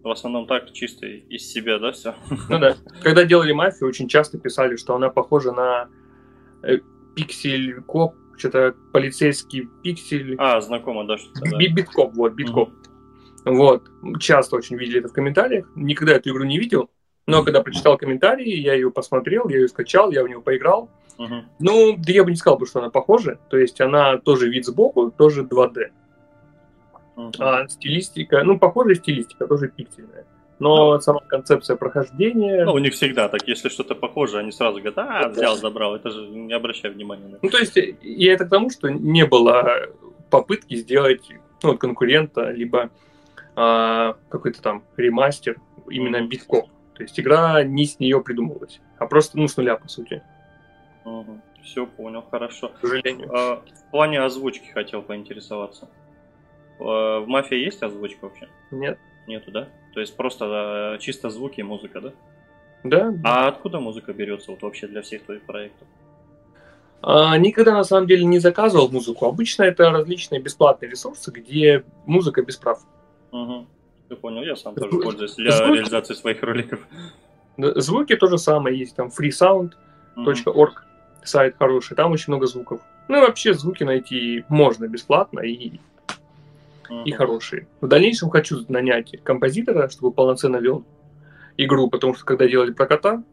В 0.03 0.09
основном 0.11 0.45
так, 0.45 0.71
чисто 0.71 1.07
из 1.07 1.51
себя, 1.51 1.79
да, 1.79 1.91
все? 1.91 2.13
Ну 2.49 2.59
да. 2.59 2.75
Когда 3.01 3.25
делали 3.25 3.53
мафию, 3.53 3.89
очень 3.89 4.07
часто 4.07 4.37
писали, 4.37 4.75
что 4.75 4.95
она 4.95 5.09
похожа 5.09 5.51
на 5.51 5.89
э, 6.61 6.77
пиксель 7.15 7.81
коп 7.81 8.13
что-то 8.37 8.75
полицейский 8.93 9.69
пиксель. 9.83 10.35
А, 10.37 10.61
знакомо, 10.61 11.05
да, 11.05 11.17
что-то. 11.17 11.41
Да. 11.51 11.57
Биткоп, 11.57 12.13
вот, 12.15 12.33
биткоп. 12.33 12.69
Угу. 12.69 13.55
Вот. 13.55 13.83
Часто 14.19 14.55
очень 14.55 14.77
видели 14.77 14.99
это 14.99 15.09
в 15.09 15.13
комментариях. 15.13 15.67
Никогда 15.75 16.13
эту 16.13 16.31
игру 16.31 16.43
не 16.43 16.57
видел. 16.57 16.89
Но 17.27 17.43
когда 17.43 17.61
прочитал 17.61 17.97
комментарии, 17.97 18.55
я 18.55 18.73
ее 18.73 18.91
посмотрел, 18.91 19.49
я 19.49 19.57
ее 19.57 19.67
скачал, 19.67 20.11
я 20.11 20.23
в 20.23 20.27
нее 20.27 20.41
поиграл. 20.41 20.89
Угу. 21.17 21.35
Ну, 21.59 21.95
да 21.97 22.11
я 22.11 22.23
бы 22.23 22.31
не 22.31 22.35
сказал, 22.35 22.63
что 22.65 22.79
она 22.79 22.89
похожа. 22.89 23.39
То 23.49 23.57
есть 23.57 23.81
она 23.81 24.17
тоже 24.17 24.49
вид 24.49 24.65
сбоку, 24.65 25.11
тоже 25.11 25.43
2D. 25.43 25.91
Угу. 27.15 27.31
А 27.39 27.67
стилистика, 27.67 28.43
ну, 28.43 28.59
похожая 28.59 28.95
стилистика, 28.95 29.47
тоже 29.47 29.69
пиксельная. 29.69 30.25
Но 30.59 30.93
ну, 30.93 31.01
сама 31.01 31.19
концепция 31.19 31.75
прохождения... 31.75 32.63
Ну, 32.63 32.73
у 32.73 32.77
них 32.77 32.93
всегда 32.93 33.27
так, 33.27 33.45
если 33.47 33.69
что-то 33.69 33.93
похоже, 33.93 34.39
они 34.39 34.51
сразу 34.51 34.79
говорят, 34.79 34.97
а, 34.97 35.27
взял, 35.27 35.57
забрал, 35.57 35.95
это 35.95 36.11
же 36.11 36.27
не 36.27 36.53
обращай 36.53 36.91
внимания 36.91 37.27
на 37.27 37.35
это. 37.35 37.39
Ну, 37.41 37.49
то 37.49 37.57
есть, 37.57 37.77
я 38.01 38.33
это 38.33 38.45
к 38.45 38.49
тому, 38.49 38.69
что 38.69 38.89
не 38.89 39.25
было 39.25 39.87
попытки 40.29 40.75
сделать 40.75 41.29
ну, 41.61 41.77
конкурента, 41.77 42.51
либо 42.51 42.89
а, 43.55 44.15
какой-то 44.29 44.61
там 44.61 44.83
ремастер 44.95 45.57
именно 45.89 46.17
mm-hmm. 46.17 46.27
биткоп. 46.27 46.69
То 46.95 47.03
есть 47.03 47.19
игра 47.19 47.63
не 47.63 47.85
с 47.85 47.99
нее 47.99 48.21
придумывалась, 48.21 48.79
а 48.97 49.05
просто 49.05 49.37
ну, 49.37 49.47
с 49.47 49.57
нуля, 49.57 49.75
по 49.75 49.87
сути. 49.89 50.23
Угу. 51.03 51.41
Все 51.63 51.85
понял, 51.85 52.23
хорошо. 52.31 52.69
К 52.69 52.79
сожалению. 52.79 53.29
А, 53.35 53.57
в 53.57 53.91
плане 53.91 54.21
озвучки 54.21 54.69
хотел 54.71 55.01
поинтересоваться. 55.01 55.89
А, 56.79 57.19
в 57.19 57.27
мафии 57.27 57.57
есть 57.57 57.83
озвучка 57.83 58.25
вообще? 58.25 58.47
Нет. 58.71 58.97
Нету, 59.27 59.51
да? 59.51 59.67
То 59.93 59.99
есть 59.99 60.15
просто 60.15 60.97
чисто 60.99 61.29
звуки 61.29 61.61
и 61.61 61.63
музыка, 61.63 62.01
да? 62.01 62.13
Да. 62.83 63.13
А 63.23 63.47
откуда 63.47 63.79
музыка 63.79 64.13
берется 64.13 64.51
вот 64.51 64.61
вообще 64.61 64.87
для 64.87 65.01
всех 65.01 65.23
твоих 65.23 65.41
проектов? 65.43 65.87
А, 67.01 67.37
никогда 67.37 67.73
на 67.73 67.83
самом 67.83 68.07
деле 68.07 68.25
не 68.25 68.39
заказывал 68.39 68.89
музыку. 68.89 69.25
Обычно 69.25 69.63
это 69.63 69.89
различные 69.89 70.41
бесплатные 70.41 70.89
ресурсы, 70.89 71.31
где 71.31 71.83
музыка 72.05 72.41
без 72.43 72.57
прав. 72.57 72.79
Угу. 73.31 73.67
Ты 74.09 74.15
понял, 74.15 74.43
я 74.43 74.55
сам 74.55 74.75
тоже 74.75 74.89
пользуюсь 74.89 75.35
для 75.37 75.51
звуки, 75.51 75.77
реализации 75.77 76.13
своих 76.13 76.43
роликов. 76.43 76.79
Звуки 77.57 78.15
то 78.15 78.27
же 78.27 78.37
самое 78.37 78.77
есть, 78.77 78.95
там 78.95 79.07
freesound.org, 79.07 80.83
сайт 81.23 81.55
хороший, 81.57 81.95
там 81.95 82.11
очень 82.11 82.33
много 82.33 82.47
звуков. 82.47 82.81
Ну 83.07 83.17
и 83.17 83.21
вообще 83.21 83.53
звуки 83.53 83.83
найти 83.83 84.43
можно 84.49 84.87
бесплатно 84.87 85.41
и, 85.41 85.79
и 86.89 87.11
хорошие. 87.11 87.67
В 87.81 87.87
дальнейшем 87.87 88.29
хочу 88.29 88.65
нанять 88.67 89.15
композитора, 89.23 89.89
чтобы 89.89 90.11
полноценно 90.11 90.57
вел 90.57 90.85
игру, 91.57 91.89
потому 91.89 92.15
что 92.15 92.25
когда 92.25 92.47
делали 92.47 92.71
про 92.71 92.85
кота, 92.85 93.23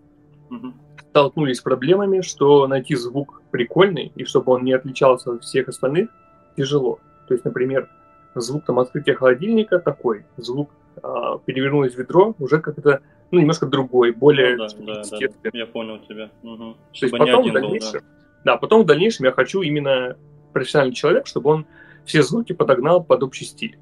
uh-huh. 0.51 0.73
столкнулись 1.11 1.59
с 1.59 1.61
проблемами, 1.61 2.21
что 2.21 2.67
найти 2.67 2.95
звук 2.95 3.43
прикольный, 3.51 4.13
и 4.15 4.25
чтобы 4.25 4.53
он 4.53 4.65
не 4.65 4.73
отличался 4.73 5.33
от 5.33 5.45
всех 5.45 5.69
остальных, 5.69 6.11
тяжело. 6.57 6.99
То 7.29 7.35
есть, 7.35 7.45
например, 7.45 7.89
звук 8.35 8.65
там 8.65 8.79
открытия 8.79 9.15
холодильника 9.15 9.79
такой, 9.79 10.25
звук 10.37 10.71
а, 11.03 11.39
перевернулось 11.39 11.95
ведро 11.95 12.35
уже 12.39 12.61
как-то 12.61 13.01
ну, 13.31 13.41
немножко 13.41 13.67
другой, 13.67 14.13
более 14.13 14.57
ну, 14.57 14.67
да, 14.87 15.03
да, 15.03 15.19
да, 15.19 15.51
я 15.53 15.67
понял 15.67 15.99
тебя. 16.01 16.31
Угу. 16.43 16.77
То 16.99 17.07
есть 17.07 17.17
потом 17.17 17.49
в 17.49 17.53
дальнейшем, 17.53 17.93
был, 17.93 18.01
да. 18.45 18.53
да, 18.53 18.57
потом 18.59 18.83
в 18.83 18.87
дальнейшем 18.87 19.25
я 19.25 19.33
хочу 19.33 19.63
именно 19.63 20.17
профессиональный 20.53 20.95
человек, 20.95 21.27
чтобы 21.27 21.51
он 21.51 21.67
все 22.05 22.23
звуки 22.23 22.53
подогнал 22.53 23.03
под 23.03 23.23
общий 23.23 23.45
стиль. 23.45 23.79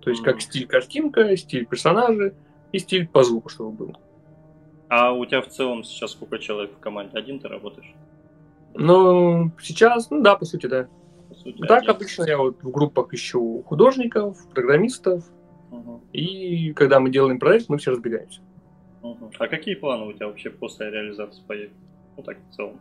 То 0.00 0.10
есть 0.10 0.22
как 0.22 0.40
стиль 0.40 0.66
картинка, 0.66 1.36
стиль 1.36 1.66
персонажа 1.66 2.34
и 2.72 2.78
стиль 2.78 3.08
по 3.08 3.24
звуку, 3.24 3.48
чтобы 3.48 3.70
был. 3.72 3.96
А 4.88 5.12
у 5.12 5.24
тебя 5.26 5.42
в 5.42 5.48
целом 5.48 5.82
сейчас 5.82 6.12
сколько 6.12 6.38
человек 6.38 6.72
в 6.76 6.78
команде? 6.78 7.18
Один 7.18 7.40
ты 7.40 7.48
работаешь? 7.48 7.92
Ну, 8.74 9.50
сейчас, 9.60 10.10
ну 10.10 10.22
да, 10.22 10.36
по 10.36 10.44
сути, 10.44 10.66
да 10.66 10.88
сути. 11.36 11.66
Так 11.66 11.82
один. 11.82 11.90
обычно 11.90 12.24
я 12.24 12.38
вот 12.38 12.62
в 12.62 12.70
группах 12.70 13.12
ищу 13.12 13.62
художников, 13.66 14.36
программистов, 14.50 15.24
угу. 15.70 16.02
и 16.12 16.72
когда 16.72 17.00
мы 17.00 17.10
делаем 17.10 17.38
проект, 17.38 17.68
мы 17.68 17.78
все 17.78 17.92
разбегаемся. 17.92 18.40
Угу. 19.02 19.32
А 19.38 19.48
какие 19.48 19.74
планы 19.74 20.06
у 20.06 20.12
тебя 20.12 20.26
вообще 20.26 20.50
после 20.50 20.90
реализации 20.90 21.42
проекта? 21.46 21.76
Ну 22.16 22.22
так 22.22 22.38
в 22.50 22.54
целом. 22.54 22.80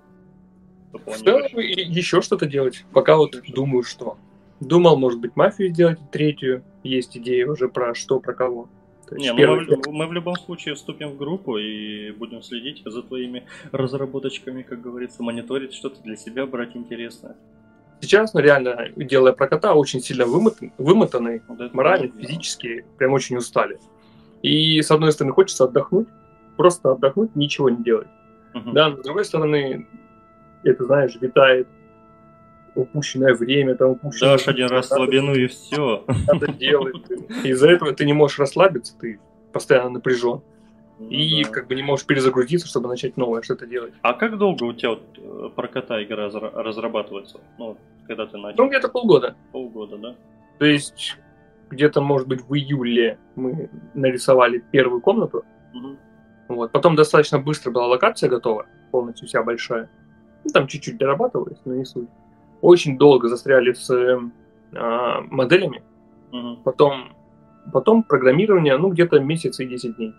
В 0.94 1.18
целом 1.18 1.44
еще 1.58 2.22
что-то 2.22 2.46
делать. 2.46 2.86
Пока 2.94 3.18
вот 3.18 3.36
думаю, 3.50 3.84
что. 3.84 4.18
Думал, 4.60 4.98
может 4.98 5.20
быть, 5.20 5.36
мафию 5.36 5.74
сделать 5.74 6.00
третью. 6.12 6.64
Есть 6.84 7.18
идея 7.18 7.48
уже 7.48 7.68
про 7.68 7.94
что, 7.94 8.20
про 8.20 8.34
кого. 8.34 8.70
Не, 9.12 9.34
ну 9.34 9.56
мы, 9.56 9.66
мы, 9.66 9.92
мы 9.92 10.08
в 10.08 10.14
любом 10.14 10.36
случае 10.36 10.76
вступим 10.76 11.10
в 11.12 11.18
группу 11.18 11.58
и 11.58 12.12
будем 12.12 12.42
следить 12.42 12.82
за 12.86 13.04
твоими 13.04 13.44
разработочками, 13.72 14.64
как 14.64 14.82
говорится, 14.82 15.22
мониторить 15.22 15.74
что-то 15.74 16.02
для 16.02 16.16
себя, 16.16 16.46
брать 16.46 16.76
интересное. 16.76 17.36
Сейчас, 18.02 18.34
ну, 18.34 18.40
реально, 18.40 18.90
делая 18.96 19.34
про 19.34 19.48
кота, 19.48 19.74
очень 19.74 20.02
сильно 20.02 20.26
вымотан, 20.26 20.72
вымотаны, 20.78 21.42
вот 21.48 21.74
морально, 21.74 22.12
физически, 22.12 22.86
прям 22.98 23.14
очень 23.14 23.38
устали. 23.38 23.80
И, 24.42 24.82
с 24.82 24.92
одной 24.92 25.12
стороны, 25.12 25.34
хочется 25.34 25.64
отдохнуть, 25.64 26.08
просто 26.58 26.92
отдохнуть, 26.92 27.36
ничего 27.36 27.70
не 27.70 27.84
делать. 27.84 28.08
Uh-huh. 28.54 28.74
Да, 28.74 28.90
но 28.90 28.98
с 28.98 29.02
другой 29.02 29.26
стороны, 29.26 29.88
это, 30.64 30.86
знаешь, 30.86 31.18
витает 31.20 31.68
упущенное 32.76 33.34
время, 33.34 33.76
там 33.76 33.92
упущенное... 33.92 34.34
Дашь 34.34 34.48
один 34.48 34.68
раз 34.68 34.88
слабину 34.88 35.34
и 35.34 35.48
все. 35.48 36.04
Надо 36.28 36.52
делать. 36.52 36.96
Из-за 37.44 37.70
этого 37.70 37.94
ты 37.94 38.06
не 38.06 38.14
можешь 38.14 38.40
расслабиться, 38.40 38.98
ты 39.00 39.20
постоянно 39.52 39.90
напряжен. 39.90 40.42
Ну, 40.98 41.10
и 41.10 41.44
да. 41.44 41.50
как 41.50 41.68
бы 41.68 41.76
не 41.76 41.84
можешь 41.84 42.06
перезагрузиться, 42.06 42.68
чтобы 42.68 42.88
начать 42.88 43.18
новое 43.18 43.42
что-то 43.42 43.66
делать. 43.68 43.94
А 44.02 44.14
как 44.14 44.38
долго 44.38 44.64
у 44.64 44.74
тебя 44.74 44.92
вот 44.92 45.04
э, 45.18 45.50
про 45.54 45.68
кота 45.68 46.02
игра 46.02 46.30
разрабатывается? 46.30 47.42
Ну, 47.58 47.78
когда 48.08 48.26
ты 48.26 48.38
начал? 48.38 48.64
Ну, 48.64 48.70
где-то 48.70 48.88
полгода. 48.88 49.36
Полгода, 49.52 49.98
да? 49.98 50.16
То 50.58 50.66
есть, 50.66 51.18
где-то, 51.70 52.00
может 52.00 52.30
быть, 52.30 52.42
в 52.48 52.54
июле 52.54 53.18
мы 53.36 53.70
нарисовали 53.94 54.64
первую 54.72 55.02
комнату. 55.02 55.44
Угу. 55.74 55.98
Вот. 56.48 56.72
Потом 56.72 56.96
достаточно 56.96 57.40
быстро 57.40 57.72
была 57.72 57.88
локация 57.88 58.30
готова, 58.30 58.66
полностью 58.92 59.28
вся 59.28 59.44
большая. 59.44 59.90
Ну, 60.46 60.52
там 60.52 60.68
чуть-чуть 60.68 60.98
дорабатывалось, 60.98 61.60
но 61.66 61.76
не 61.76 61.84
суть. 61.84 62.08
Очень 62.66 62.98
долго 62.98 63.28
застряли 63.28 63.74
с 63.74 63.92
э, 63.92 64.20
моделями. 65.30 65.84
Угу. 66.32 66.64
Потом, 66.64 67.14
потом 67.72 68.02
программирование, 68.02 68.76
ну, 68.78 68.90
где-то 68.90 69.20
месяц 69.20 69.60
и 69.60 69.68
10 69.68 69.98
дней. 69.98 70.16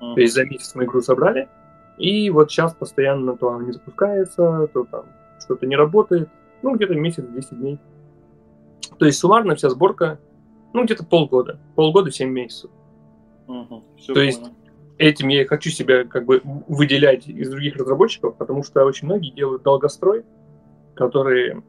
То 0.00 0.20
есть 0.20 0.34
за 0.34 0.44
месяц 0.44 0.74
мы 0.74 0.84
игру 0.84 1.00
собрали, 1.00 1.48
и 1.96 2.28
вот 2.28 2.50
сейчас 2.50 2.74
постоянно 2.74 3.36
то 3.36 3.50
она 3.50 3.64
не 3.64 3.72
запускается, 3.72 4.68
то 4.74 4.84
там 4.84 5.04
что-то 5.40 5.66
не 5.66 5.76
работает. 5.76 6.28
Ну, 6.60 6.74
где-то 6.74 6.94
месяц, 6.94 7.24
10 7.24 7.58
дней. 7.58 7.78
То 8.98 9.06
есть 9.06 9.18
суммарно 9.18 9.54
вся 9.54 9.70
сборка, 9.70 10.18
ну, 10.74 10.84
где-то 10.84 11.06
полгода. 11.06 11.58
Полгода, 11.74 12.10
7 12.10 12.28
месяцев. 12.28 12.70
Угу, 13.46 13.82
то 14.08 14.14
понял. 14.14 14.20
есть 14.26 14.42
этим 14.98 15.28
я 15.28 15.46
хочу 15.46 15.70
себя 15.70 16.04
как 16.04 16.26
бы 16.26 16.42
выделять 16.68 17.28
из 17.28 17.48
других 17.48 17.76
разработчиков, 17.76 18.36
потому 18.36 18.62
что 18.62 18.84
очень 18.84 19.06
многие 19.06 19.30
делают 19.30 19.62
долгострой, 19.62 20.24
которые 20.94 21.62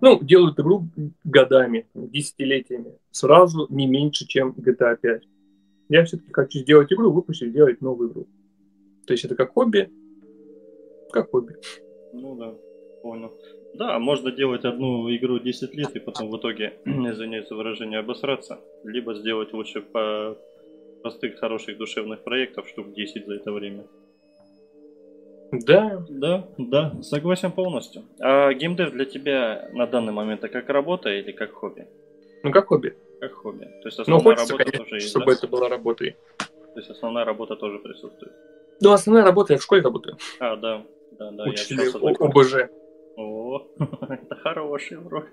ну, 0.00 0.18
делают 0.22 0.58
игру 0.58 0.88
годами, 1.24 1.86
десятилетиями, 1.94 2.96
сразу 3.10 3.66
не 3.68 3.86
меньше, 3.86 4.26
чем 4.26 4.52
GTA 4.52 4.96
5 4.96 5.22
я 5.90 6.04
все-таки 6.04 6.32
хочу 6.32 6.60
сделать 6.60 6.92
игру, 6.92 7.10
выпустить, 7.10 7.50
сделать 7.50 7.80
новую 7.80 8.10
игру. 8.10 8.28
То 9.06 9.12
есть 9.12 9.24
это 9.24 9.34
как 9.34 9.52
хобби, 9.52 9.90
как 11.10 11.30
хобби. 11.30 11.56
Ну 12.12 12.36
да, 12.36 12.54
понял. 13.02 13.32
Да, 13.74 13.98
можно 13.98 14.30
делать 14.30 14.64
одну 14.64 15.12
игру 15.14 15.40
10 15.40 15.74
лет 15.74 15.94
и 15.96 15.98
потом 15.98 16.30
в 16.30 16.36
итоге, 16.36 16.74
извиняюсь 16.84 17.48
за 17.48 17.56
выражение, 17.56 17.98
обосраться. 17.98 18.60
Либо 18.84 19.14
сделать 19.14 19.52
лучше 19.52 19.80
по 19.80 20.38
простых, 21.02 21.38
хороших 21.40 21.76
душевных 21.76 22.22
проектов 22.22 22.68
штук 22.68 22.92
10 22.92 23.26
за 23.26 23.34
это 23.34 23.50
время. 23.50 23.84
Да. 25.52 26.04
Да, 26.08 26.48
да, 26.58 27.02
согласен 27.02 27.52
полностью. 27.52 28.04
А 28.20 28.52
геймдев 28.52 28.92
для 28.92 29.04
тебя 29.04 29.68
на 29.72 29.86
данный 29.86 30.12
момент 30.12 30.44
это 30.44 30.52
как 30.52 30.68
работа 30.68 31.10
или 31.10 31.32
как 31.32 31.52
хобби? 31.52 31.88
Ну, 32.42 32.52
как 32.52 32.68
хобби. 32.68 32.96
Как 33.20 33.32
хобби. 33.32 33.64
То 33.64 33.86
есть 33.88 33.98
ну, 33.98 34.02
основная 34.02 34.18
ну, 34.18 34.30
хочется, 34.30 34.52
работа 34.52 34.64
конечно, 34.64 34.84
тоже 34.84 34.94
есть, 34.96 35.08
чтобы 35.10 35.26
да? 35.26 35.32
это 35.32 35.48
была 35.48 35.68
работой. 35.68 36.16
То 36.38 36.76
есть 36.76 36.90
основная 36.90 37.24
работа 37.24 37.56
тоже 37.56 37.78
присутствует. 37.78 38.32
Ну, 38.80 38.92
основная 38.92 39.24
работа 39.24 39.52
я 39.54 39.58
в 39.58 39.62
школе 39.62 39.82
работаю. 39.82 40.16
А, 40.38 40.56
да. 40.56 40.84
Да, 41.18 41.30
да, 41.32 41.44
Учитель 41.44 41.90
ОБЖ. 41.90 42.70
О, 43.16 43.66
это 44.08 44.36
хороший 44.36 44.98
урок. 44.98 45.26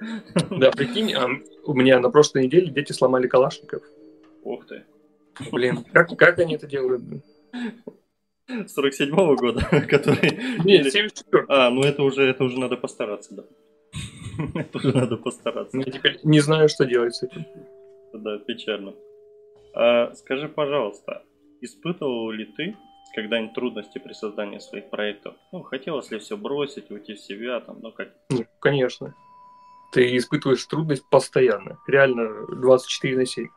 Да, 0.50 0.72
прикинь, 0.72 1.14
а, 1.14 1.30
у 1.64 1.74
меня 1.74 2.00
на 2.00 2.10
прошлой 2.10 2.46
неделе 2.46 2.72
дети 2.72 2.92
сломали 2.92 3.28
калашников. 3.28 3.84
Ух 4.44 4.66
ты. 4.66 4.84
Блин, 5.52 5.86
как, 5.94 6.10
как 6.18 6.40
они 6.40 6.56
это 6.56 6.68
делают? 6.68 7.02
47-го 8.50 9.36
года, 9.36 9.62
который... 9.90 10.64
Нет, 10.64 10.92
74 10.92 11.46
А, 11.50 11.70
ну 11.70 11.82
это 11.82 12.04
уже, 12.04 12.24
это 12.24 12.44
уже 12.44 12.60
надо 12.60 12.78
постараться, 12.78 13.36
да. 13.36 13.44
Это 14.54 14.78
уже 14.78 14.94
надо 14.94 15.18
постараться. 15.18 15.78
Я 15.78 15.86
теперь 15.86 16.20
не 16.24 16.40
знаю, 16.40 16.70
что 16.70 16.86
делать 16.86 17.16
с 17.16 17.24
этим. 17.24 17.46
Да, 18.14 18.38
печально. 18.38 18.94
А, 19.74 20.14
скажи, 20.14 20.48
пожалуйста, 20.48 21.24
испытывал 21.62 22.30
ли 22.32 22.46
ты 22.46 22.78
когда-нибудь 23.16 23.56
трудности 23.56 23.98
при 23.98 24.14
создании 24.14 24.60
своих 24.60 24.90
проектов? 24.90 25.36
Ну, 25.52 25.64
хотелось 25.64 26.12
ли 26.12 26.20
все 26.20 26.38
бросить, 26.38 26.92
уйти 26.92 27.16
в 27.16 27.20
себя, 27.20 27.60
там, 27.60 27.80
ну 27.82 27.92
как? 27.92 28.10
Ну, 28.30 28.46
конечно. 28.60 29.16
Ты 29.92 30.16
испытываешь 30.18 30.66
трудность 30.66 31.10
постоянно, 31.10 31.80
реально 31.88 32.46
24 32.48 33.18
на 33.18 33.26
7. 33.26 33.48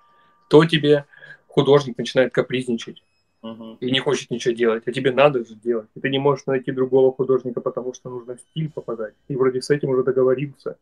То 0.49 0.65
тебе 0.65 1.05
художник 1.47 1.99
начинает 1.99 2.33
капризничать, 2.33 3.03
Мгм. 3.43 3.79
и 3.81 3.91
не 3.91 4.01
хочет 4.01 4.31
ничего 4.31 4.55
делать, 4.55 4.83
а 4.87 4.93
тебе 4.93 5.13
надо 5.13 5.45
же 5.45 5.55
делать. 5.55 5.89
И 5.95 6.01
ты 6.01 6.11
не 6.11 6.19
можешь 6.19 6.47
найти 6.47 6.73
другого 6.73 7.13
художника, 7.13 7.61
потому 7.61 7.95
что 7.95 8.11
нужно 8.11 8.37
в 8.37 8.41
стиль 8.41 8.71
попадать. 8.71 9.15
И 9.29 9.37
вроде 9.37 9.63
с 9.63 9.71
этим 9.71 9.91
уже 9.91 10.03
договорился. 10.05 10.77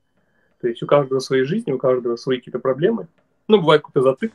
То 0.61 0.67
есть 0.69 0.83
у 0.83 0.87
каждого 0.87 1.21
свои 1.21 1.43
жизни, 1.43 1.71
у 1.71 1.79
каждого 1.79 2.17
свои 2.17 2.38
какие-то 2.38 2.59
проблемы. 2.59 3.07
Ну, 3.47 3.61
бывает 3.61 3.83
какой-то 3.83 4.03
затык, 4.03 4.33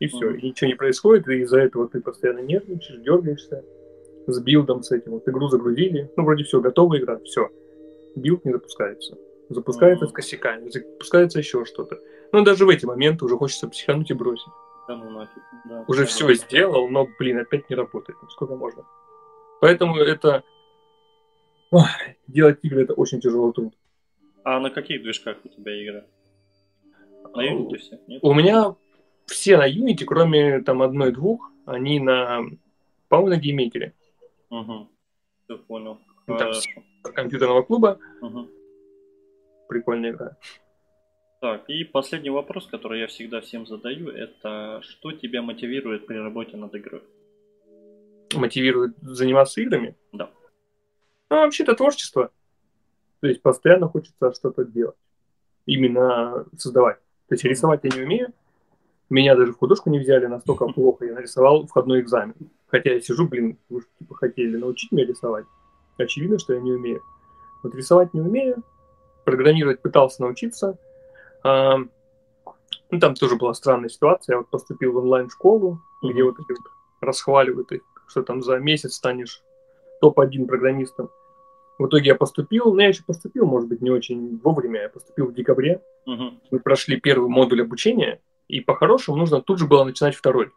и 0.00 0.06
все, 0.06 0.30
Мгм. 0.30 0.38
и 0.38 0.48
ничего 0.48 0.68
не 0.68 0.74
происходит, 0.74 1.28
и 1.28 1.42
из-за 1.42 1.60
этого 1.60 1.86
ты 1.86 2.00
постоянно 2.00 2.40
нервничаешь, 2.40 3.00
дергаешься 3.00 3.62
с 4.26 4.40
билдом 4.40 4.82
с 4.82 4.90
этим. 4.90 5.12
Вот 5.12 5.28
игру 5.28 5.48
загрузили, 5.48 6.10
ну, 6.16 6.24
вроде 6.24 6.44
все, 6.44 6.60
готова 6.60 6.98
игра, 6.98 7.18
все. 7.24 7.50
Билд 8.16 8.44
не 8.46 8.52
запускается. 8.52 9.16
Запускается 9.50 10.06
Мгм. 10.06 10.10
с 10.10 10.14
косяками, 10.14 10.70
запускается 10.70 11.38
еще 11.38 11.64
что-то. 11.66 12.00
Ну, 12.32 12.42
даже 12.42 12.64
в 12.64 12.70
эти 12.70 12.86
моменты 12.86 13.24
уже 13.26 13.36
хочется 13.36 13.68
психануть 13.68 14.10
и 14.10 14.14
бросить. 14.14 14.48
Ну 14.88 15.10
нафиг. 15.10 15.42
Да, 15.64 15.84
Уже 15.88 16.02
да, 16.02 16.06
все 16.06 16.32
сделал, 16.34 16.88
но, 16.88 17.08
блин, 17.18 17.38
опять 17.38 17.68
не 17.68 17.76
работает. 17.76 18.18
Ну, 18.22 18.28
сколько 18.30 18.54
можно? 18.54 18.84
Поэтому 19.60 19.96
это... 19.96 20.44
Ох, 21.70 21.88
делать 22.28 22.60
игры 22.62 22.84
это 22.84 22.94
очень 22.94 23.20
тяжелый 23.20 23.52
труд. 23.52 23.74
А 24.44 24.60
на 24.60 24.70
каких 24.70 25.02
движках 25.02 25.38
у 25.44 25.48
тебя 25.48 25.82
игры? 25.82 26.06
На 27.34 27.42
Unity 27.44 27.76
все? 27.78 27.98
Нет? 28.06 28.20
У 28.22 28.32
меня 28.32 28.76
все 29.26 29.56
на 29.56 29.68
Unity, 29.68 30.04
кроме 30.04 30.62
там 30.62 30.82
одной-двух, 30.82 31.50
они 31.64 31.98
на, 31.98 32.42
по-моему, 33.08 33.30
на 33.30 33.40
GameMaker 33.40 33.82
е. 33.82 33.92
Угу. 34.50 34.88
Все 35.44 35.58
понял. 35.58 35.98
Там 36.26 36.52
компьютерного 37.14 37.62
клуба. 37.62 37.98
Мгм. 38.20 38.48
Прикольная 39.68 40.10
игра. 40.10 40.36
Так, 41.40 41.68
и 41.68 41.84
последний 41.84 42.30
вопрос, 42.30 42.66
который 42.66 43.00
я 43.00 43.06
всегда 43.06 43.40
всем 43.40 43.66
задаю, 43.66 44.08
это 44.08 44.80
что 44.82 45.12
тебя 45.12 45.42
мотивирует 45.42 46.06
при 46.06 46.16
работе 46.16 46.56
над 46.56 46.74
игрой? 46.74 47.02
Мотивирует 48.34 48.96
заниматься 49.02 49.60
играми. 49.60 49.94
Да. 50.12 50.30
Ну, 51.30 51.36
вообще-то 51.36 51.74
творчество. 51.74 52.30
То 53.20 53.26
есть 53.26 53.42
постоянно 53.42 53.88
хочется 53.88 54.32
что-то 54.32 54.64
делать. 54.64 54.96
Именно 55.66 56.46
создавать. 56.56 56.98
То 57.28 57.34
есть 57.34 57.44
рисовать 57.44 57.80
я 57.84 57.90
не 57.90 58.02
умею. 58.02 58.32
Меня 59.10 59.36
даже 59.36 59.52
в 59.52 59.58
художку 59.58 59.90
не 59.90 59.98
взяли, 59.98 60.26
настолько 60.26 60.66
плохо 60.72 61.04
я 61.04 61.14
нарисовал 61.14 61.66
входной 61.66 62.00
экзамен. 62.00 62.34
Хотя 62.66 62.94
я 62.94 63.00
сижу, 63.00 63.28
блин, 63.28 63.58
вы 63.68 63.82
же 63.82 63.86
типа 63.98 64.14
хотели 64.14 64.56
научить 64.56 64.90
меня 64.90 65.06
рисовать. 65.06 65.44
Очевидно, 65.98 66.38
что 66.38 66.54
я 66.54 66.60
не 66.60 66.72
умею. 66.72 67.02
Вот 67.62 67.74
рисовать 67.74 68.14
не 68.14 68.20
умею, 68.20 68.62
программировать 69.24 69.82
пытался 69.82 70.22
научиться. 70.22 70.78
А, 71.46 71.78
ну, 72.90 72.98
там 73.00 73.14
тоже 73.14 73.36
была 73.36 73.54
странная 73.54 73.88
ситуация. 73.88 74.34
Я 74.34 74.38
вот 74.38 74.48
поступил 74.50 74.92
в 74.92 74.96
онлайн-школу, 74.96 75.80
где 76.02 76.22
Мгм. 76.22 76.32
вот 76.32 76.40
эти 76.40 76.48
вот 76.58 76.66
расхваливают 77.00 77.70
их, 77.72 77.82
что 78.08 78.22
там 78.22 78.42
за 78.42 78.58
месяц 78.58 78.94
станешь 78.94 79.42
топ-1 80.00 80.46
программистом. 80.46 81.08
В 81.78 81.86
итоге 81.86 82.06
я 82.08 82.14
поступил, 82.14 82.72
ну 82.72 82.80
я 82.80 82.88
еще 82.88 83.02
поступил, 83.04 83.46
может 83.46 83.68
быть, 83.68 83.82
не 83.82 83.90
очень 83.90 84.38
вовремя, 84.42 84.82
я 84.82 84.88
поступил 84.88 85.26
в 85.26 85.34
декабре. 85.34 85.82
Мгм. 86.06 86.40
Мы 86.50 86.58
прошли 86.58 86.98
первый 86.98 87.28
модуль 87.28 87.62
обучения, 87.62 88.20
и 88.48 88.60
по-хорошему 88.60 89.16
нужно 89.18 89.40
тут 89.42 89.58
же 89.58 89.66
было 89.66 89.84
начинать 89.84 90.14
второй. 90.16 90.50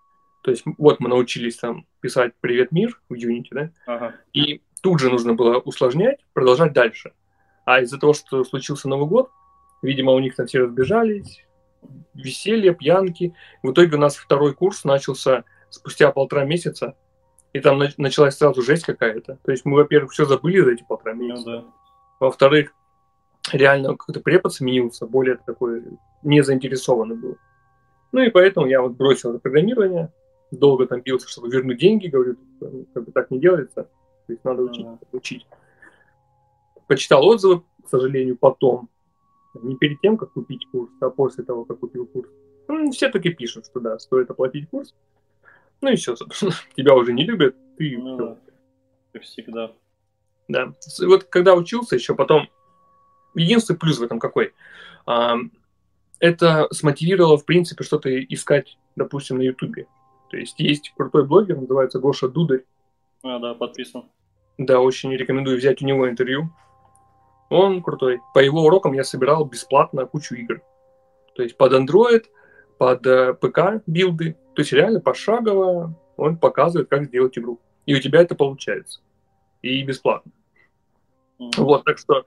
То 0.43 0.51
есть 0.51 0.63
вот 0.77 0.99
мы 1.01 1.09
научились 1.09 1.57
там 1.57 1.85
писать 1.99 2.31
«Привет, 2.39 2.71
мир» 2.71 2.99
в 3.09 3.13
Unity, 3.13 3.47
да, 3.51 3.69
Ага. 3.85 4.15
и 4.33 4.61
тут 4.81 4.99
же 5.01 5.09
нужно 5.09 5.33
было 5.33 5.57
усложнять, 5.59 6.19
продолжать 6.33 6.71
дальше. 6.71 7.11
А 7.65 7.81
из-за 7.81 7.99
того, 7.99 8.13
что 8.13 8.43
случился 8.45 8.87
Новый 8.87 9.07
год, 9.07 9.29
видимо, 9.81 10.13
у 10.13 10.19
них 10.19 10.35
там 10.35 10.47
все 10.47 10.59
разбежались, 10.59 11.45
веселье, 12.13 12.73
пьянки. 12.73 13.33
В 13.63 13.71
итоге 13.71 13.95
у 13.95 13.99
нас 13.99 14.15
второй 14.17 14.53
курс 14.53 14.83
начался 14.83 15.43
спустя 15.69 16.11
полтора 16.11 16.45
месяца, 16.45 16.95
и 17.53 17.59
там 17.59 17.81
нач- 17.81 17.93
началась 17.97 18.37
сразу 18.37 18.61
жесть 18.61 18.83
какая-то. 18.85 19.37
То 19.43 19.51
есть 19.51 19.65
мы, 19.65 19.75
во-первых, 19.77 20.11
все 20.11 20.25
забыли 20.25 20.61
за 20.61 20.71
эти 20.71 20.83
полтора 20.83 21.13
Ну 21.15 21.23
месяца. 21.23 21.45
да. 21.51 21.65
Во-вторых, 22.19 22.73
реально 23.53 23.89
какой-то 23.95 24.19
препод 24.19 24.53
сменился, 24.53 25.05
более 25.05 25.37
такой 25.37 25.83
не 26.23 26.41
заинтересованный 26.43 27.15
был. 27.15 27.37
Ну 28.11 28.21
и 28.21 28.29
поэтому 28.29 28.65
я 28.67 28.81
вот 28.81 28.93
бросил 28.93 29.29
это 29.31 29.39
программирование, 29.39 30.11
долго 30.51 30.85
там 30.87 31.01
бился, 31.01 31.29
чтобы 31.29 31.49
вернуть 31.49 31.77
деньги, 31.79 32.07
говорю, 32.07 32.35
«Ну, 32.59 32.85
как 32.93 33.05
бы 33.05 33.11
так 33.11 33.31
не 33.31 33.39
делается, 33.39 33.83
то 33.83 34.33
есть 34.33 34.43
надо 34.43 34.63
учить, 34.63 34.85
Ага. 34.85 34.99
учить. 35.11 35.47
Почитал 36.87 37.23
отзывы, 37.25 37.61
к 37.85 37.89
сожалению, 37.89 38.35
потом, 38.35 38.89
не 39.55 39.75
перед 39.75 39.99
тем, 40.01 40.17
как 40.17 40.33
купить 40.33 40.65
курс, 40.71 40.91
а 41.01 41.09
после 41.09 41.43
того, 41.43 41.65
как 41.65 41.79
купил 41.79 42.05
курс. 42.05 42.29
Ну, 42.67 42.91
все 42.91 43.09
таки 43.09 43.29
пишут, 43.29 43.65
что 43.65 43.79
да, 43.79 43.97
стоит 43.99 44.29
оплатить 44.29 44.69
курс. 44.69 44.93
Ну 45.81 45.91
и 45.91 45.95
все, 45.95 46.15
собственно, 46.15 46.53
тебя 46.75 46.95
уже 46.95 47.13
не 47.13 47.25
любят, 47.25 47.55
ты 47.77 47.97
Ну. 47.97 48.37
Как 49.11 49.23
всегда. 49.23 49.71
Да. 50.47 50.73
Вот 51.01 51.23
когда 51.25 51.55
учился 51.55 51.95
еще 51.95 52.15
потом, 52.15 52.47
единственный 53.33 53.77
плюс 53.77 53.97
в 53.97 54.03
этом 54.03 54.19
какой? 54.19 54.53
А, 55.05 55.37
это 56.19 56.67
смотивировало, 56.71 57.37
в 57.37 57.45
принципе, 57.45 57.83
что-то 57.83 58.23
искать, 58.23 58.77
допустим, 58.95 59.37
на 59.37 59.43
Ютубе. 59.43 59.87
То 60.29 60.37
есть 60.37 60.59
есть 60.59 60.93
крутой 60.95 61.25
блогер, 61.25 61.57
называется 61.57 61.99
Гоша 61.99 62.27
Дударь. 62.27 62.65
А, 63.23 63.39
да, 63.39 63.53
подписан. 63.55 64.05
Да, 64.57 64.79
очень 64.81 65.11
рекомендую 65.13 65.57
взять 65.57 65.81
у 65.81 65.85
него 65.85 66.07
интервью. 66.09 66.51
Он 67.49 67.81
крутой. 67.81 68.21
По 68.33 68.39
его 68.39 68.63
урокам 68.63 68.93
я 68.93 69.03
собирал 69.03 69.45
бесплатно 69.45 70.05
кучу 70.05 70.35
игр. 70.35 70.61
То 71.35 71.43
есть 71.43 71.57
под 71.57 71.73
Android, 71.73 72.25
под 72.77 73.05
э, 73.05 73.33
ПК 73.33 73.83
билды. 73.87 74.37
То 74.55 74.61
есть 74.61 74.71
реально 74.71 74.99
пошагово 74.99 75.95
он 76.17 76.37
показывает, 76.37 76.89
как 76.89 77.05
сделать 77.05 77.37
игру. 77.37 77.59
И 77.85 77.95
у 77.95 77.99
тебя 77.99 78.21
это 78.21 78.35
получается. 78.35 78.99
И 79.61 79.81
бесплатно. 79.83 80.31
Мгм. 81.39 81.51
Вот, 81.57 81.85
так 81.85 81.97
что 81.97 82.25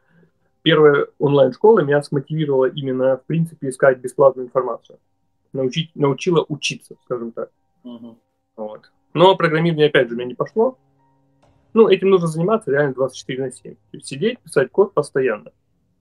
первая 0.63 1.07
онлайн-школа 1.19 1.81
меня 1.81 2.03
смотивировала 2.03 2.67
именно, 2.67 3.19
в 3.19 3.25
принципе, 3.27 3.69
искать 3.69 3.99
бесплатную 3.99 4.47
информацию. 4.47 4.99
Научить, 5.53 5.91
научила 5.95 6.45
учиться, 6.49 6.97
скажем 7.05 7.33
так. 7.33 7.51
Мгм. 7.85 8.19
Вот. 8.57 8.91
Но 9.15 9.37
программирование, 9.37 9.89
опять 9.89 10.09
же, 10.09 10.15
у 10.15 10.17
меня 10.17 10.29
не 10.29 10.35
пошло. 10.35 10.79
Ну, 11.75 11.89
этим 11.89 12.11
нужно 12.11 12.27
заниматься 12.27 12.71
реально 12.71 12.95
24 12.95 13.45
на 13.45 13.51
7. 13.51 13.75
То 13.75 13.79
есть 13.93 14.07
сидеть, 14.07 14.39
писать 14.41 14.71
код 14.71 14.93
постоянно. 14.95 15.53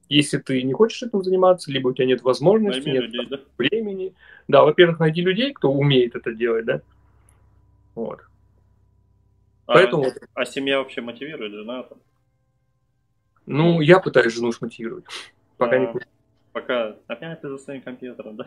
Если 0.08 0.38
ты 0.38 0.62
не 0.62 0.74
хочешь 0.74 1.02
этим 1.02 1.22
заниматься, 1.22 1.70
либо 1.70 1.88
у 1.88 1.92
тебя 1.94 2.06
нет 2.06 2.22
возможности, 2.22 2.86
Найми 2.86 2.92
нет 2.92 3.04
людей, 3.04 3.26
да? 3.30 3.40
времени. 3.56 4.14
Да, 4.46 4.62
во-первых, 4.64 5.00
найди 5.00 5.22
людей, 5.22 5.52
кто 5.54 5.72
умеет 5.72 6.14
это 6.14 6.34
делать, 6.34 6.66
да. 6.66 6.82
Вот. 7.94 8.20
А, 9.66 9.74
Поэтому, 9.74 10.06
а 10.34 10.44
семья 10.44 10.78
вообще 10.78 11.00
мотивирует, 11.00 11.52
жена 11.52 11.84
там? 11.84 11.98
ну, 13.46 13.80
я 13.80 14.00
пытаюсь 14.00 14.34
жену 14.34 14.52
смотивировать. 14.52 15.04
Пока 15.56 15.78
не 15.78 15.86
А, 15.86 15.94
Пока 16.52 16.96
опять 17.06 17.40
ты 17.40 17.48
за 17.48 17.56
своим 17.56 17.80
компьютером, 17.80 18.36
да? 18.36 18.46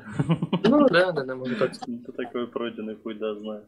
Ну, 0.64 0.88
да, 0.88 1.12
да, 1.12 1.24
да, 1.24 1.36
можно 1.36 1.56
так. 1.56 1.72
Это 1.88 2.12
такой 2.12 2.48
пройденный 2.48 2.96
путь, 2.96 3.18
да, 3.18 3.34
знаю. 3.34 3.64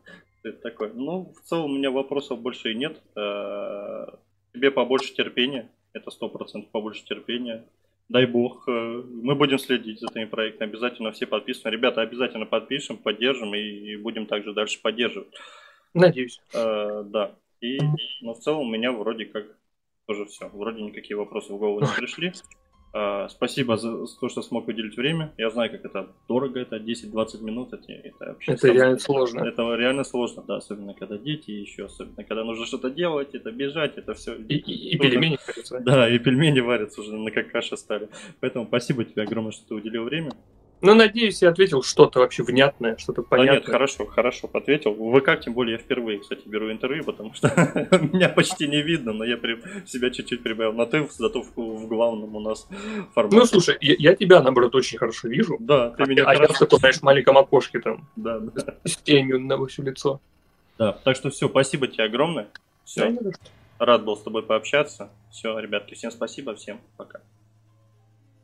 Это 0.50 0.62
такое. 0.62 0.92
Ну, 0.94 1.34
в 1.36 1.42
целом 1.48 1.72
у 1.72 1.76
меня 1.78 1.92
вопросов 1.92 2.40
больше 2.42 2.72
и 2.72 2.76
нет. 2.76 3.02
Э, 3.16 4.08
Тебе 4.54 4.72
побольше 4.72 5.14
терпения. 5.14 5.70
Это 5.94 6.10
сто 6.12 6.30
процентов 6.30 6.70
побольше 6.72 7.04
терпения. 7.06 7.64
Дай 8.10 8.26
бог. 8.26 8.68
э, 8.68 8.72
Мы 8.72 9.36
будем 9.36 9.60
следить 9.60 10.00
за 10.00 10.08
твоими 10.08 10.30
проектами. 10.30 10.70
Обязательно 10.70 11.12
все 11.12 11.26
подписываем. 11.28 11.74
Ребята, 11.74 12.02
обязательно 12.02 12.46
подпишем, 12.46 12.98
поддержим 12.98 13.54
и 13.56 13.96
будем 13.98 14.26
также 14.26 14.54
дальше 14.54 14.80
поддерживать. 14.82 15.34
Надеюсь. 15.94 16.40
Э, 16.54 17.04
Да. 17.06 17.36
И, 17.62 17.80
но 18.22 18.34
в 18.34 18.40
целом 18.40 18.68
у 18.68 18.72
меня 18.72 18.92
вроде 18.92 19.26
как 19.26 19.46
тоже 20.06 20.26
все. 20.26 20.48
Вроде 20.50 20.82
никакие 20.82 21.18
вопросы 21.18 21.52
в 21.54 21.58
голову 21.58 21.82
не 21.82 21.88
пришли. 21.98 22.32
Э, 22.98 23.28
Спасибо 23.30 23.78
за 23.78 24.08
то, 24.20 24.30
что 24.30 24.42
смог 24.42 24.68
уделить 24.68 24.98
время. 24.98 25.34
Я 25.38 25.50
знаю, 25.50 25.70
как 25.72 25.86
это 25.86 26.08
дорого, 26.28 26.60
это 26.60 26.78
10-20 26.78 27.44
минут. 27.44 27.74
Это, 27.74 27.92
это 27.92 28.26
вообще 28.26 28.54
Это 28.54 28.68
реально 28.72 29.00
сложно. 29.00 29.40
Это 29.48 29.76
реально 29.76 30.04
сложно, 30.04 30.44
да, 30.48 30.56
особенно 30.58 30.94
когда 30.94 31.18
дети, 31.18 31.52
еще 31.52 31.86
особенно 31.86 32.24
когда 32.24 32.44
нужно 32.44 32.66
что-то 32.66 32.90
делать, 32.90 33.36
это 33.36 33.52
бежать, 33.52 33.98
это 33.98 34.14
все. 34.14 34.34
И, 34.36 34.56
и- 34.56 34.90
и 34.96 34.98
пельмени, 34.98 35.38
кажется. 35.46 35.80
Да, 35.80 36.10
и 36.10 36.18
пельмени 36.20 36.62
варятся 36.62 37.02
уже 37.02 37.16
на 37.16 37.32
как 37.32 37.52
каша 37.52 37.76
стали. 37.78 38.10
Поэтому 38.40 38.66
спасибо 38.66 39.04
тебе 39.06 39.24
огромное, 39.24 39.52
что 39.52 39.68
ты 39.68 39.76
уделил 39.76 40.04
время. 40.06 40.32
Ну, 40.82 40.94
надеюсь, 40.94 41.42
я 41.42 41.50
ответил 41.50 41.82
что-то 41.82 42.20
вообще 42.20 42.44
внятное, 42.44 42.98
что-то 42.98 43.24
Да 43.24 43.38
нет, 43.38 43.48
понятное. 43.48 43.72
хорошо, 43.72 44.06
хорошо 44.06 44.50
ответил. 44.54 44.94
В 44.94 45.20
ВК, 45.20 45.40
тем 45.44 45.54
более, 45.54 45.74
я 45.74 45.78
впервые, 45.80 46.20
кстати, 46.20 46.42
беру 46.48 46.72
интервью, 46.72 47.04
потому 47.04 47.34
что 47.34 47.48
меня 48.14 48.30
почти 48.30 48.68
не 48.68 48.82
видно, 48.84 49.12
но 49.14 49.24
я 49.26 49.38
при- 49.38 49.60
себя 49.88 50.12
чуть-чуть 50.12 50.44
прибавил 50.44 50.74
на 50.74 50.86
ты, 50.86 51.08
зато 51.18 51.42
в, 51.42 51.56
в 51.58 51.88
главном 51.88 52.36
у 52.36 52.40
нас 52.40 52.68
формате. 53.16 53.38
Ну, 53.38 53.46
слушай, 53.46 53.78
я, 53.82 53.96
я 53.98 54.16
тебя, 54.16 54.42
наоборот, 54.44 54.76
очень 54.76 55.00
хорошо 55.00 55.28
вижу. 55.30 55.58
Да, 55.60 55.90
ты 55.92 56.04
А, 56.04 56.06
меня 56.06 56.24
а 56.26 56.34
я 56.34 56.40
в 56.40 56.42
хорошо... 56.42 56.66
таком, 56.66 56.80
знаешь, 56.80 57.02
маленьком 57.02 57.38
окошке 57.40 57.80
там, 57.80 58.08
Да, 58.16 58.40
да. 58.40 58.76
с 58.86 58.98
тенью 58.98 59.40
на 59.40 59.66
все 59.68 59.82
лицо. 59.82 60.22
да, 60.78 60.92
так 60.94 61.16
что 61.16 61.30
все, 61.32 61.50
спасибо 61.50 61.88
тебе 61.88 62.04
огромное. 62.04 62.50
Все, 62.86 63.10
Да, 63.12 63.32
рад 63.80 64.06
был 64.06 64.16
с 64.16 64.22
тобой 64.22 64.44
пообщаться. 64.44 65.10
Все, 65.32 65.58
ребятки, 65.58 65.96
всем 65.96 66.12
спасибо, 66.12 66.54
всем 66.56 66.80
пока. 66.98 67.20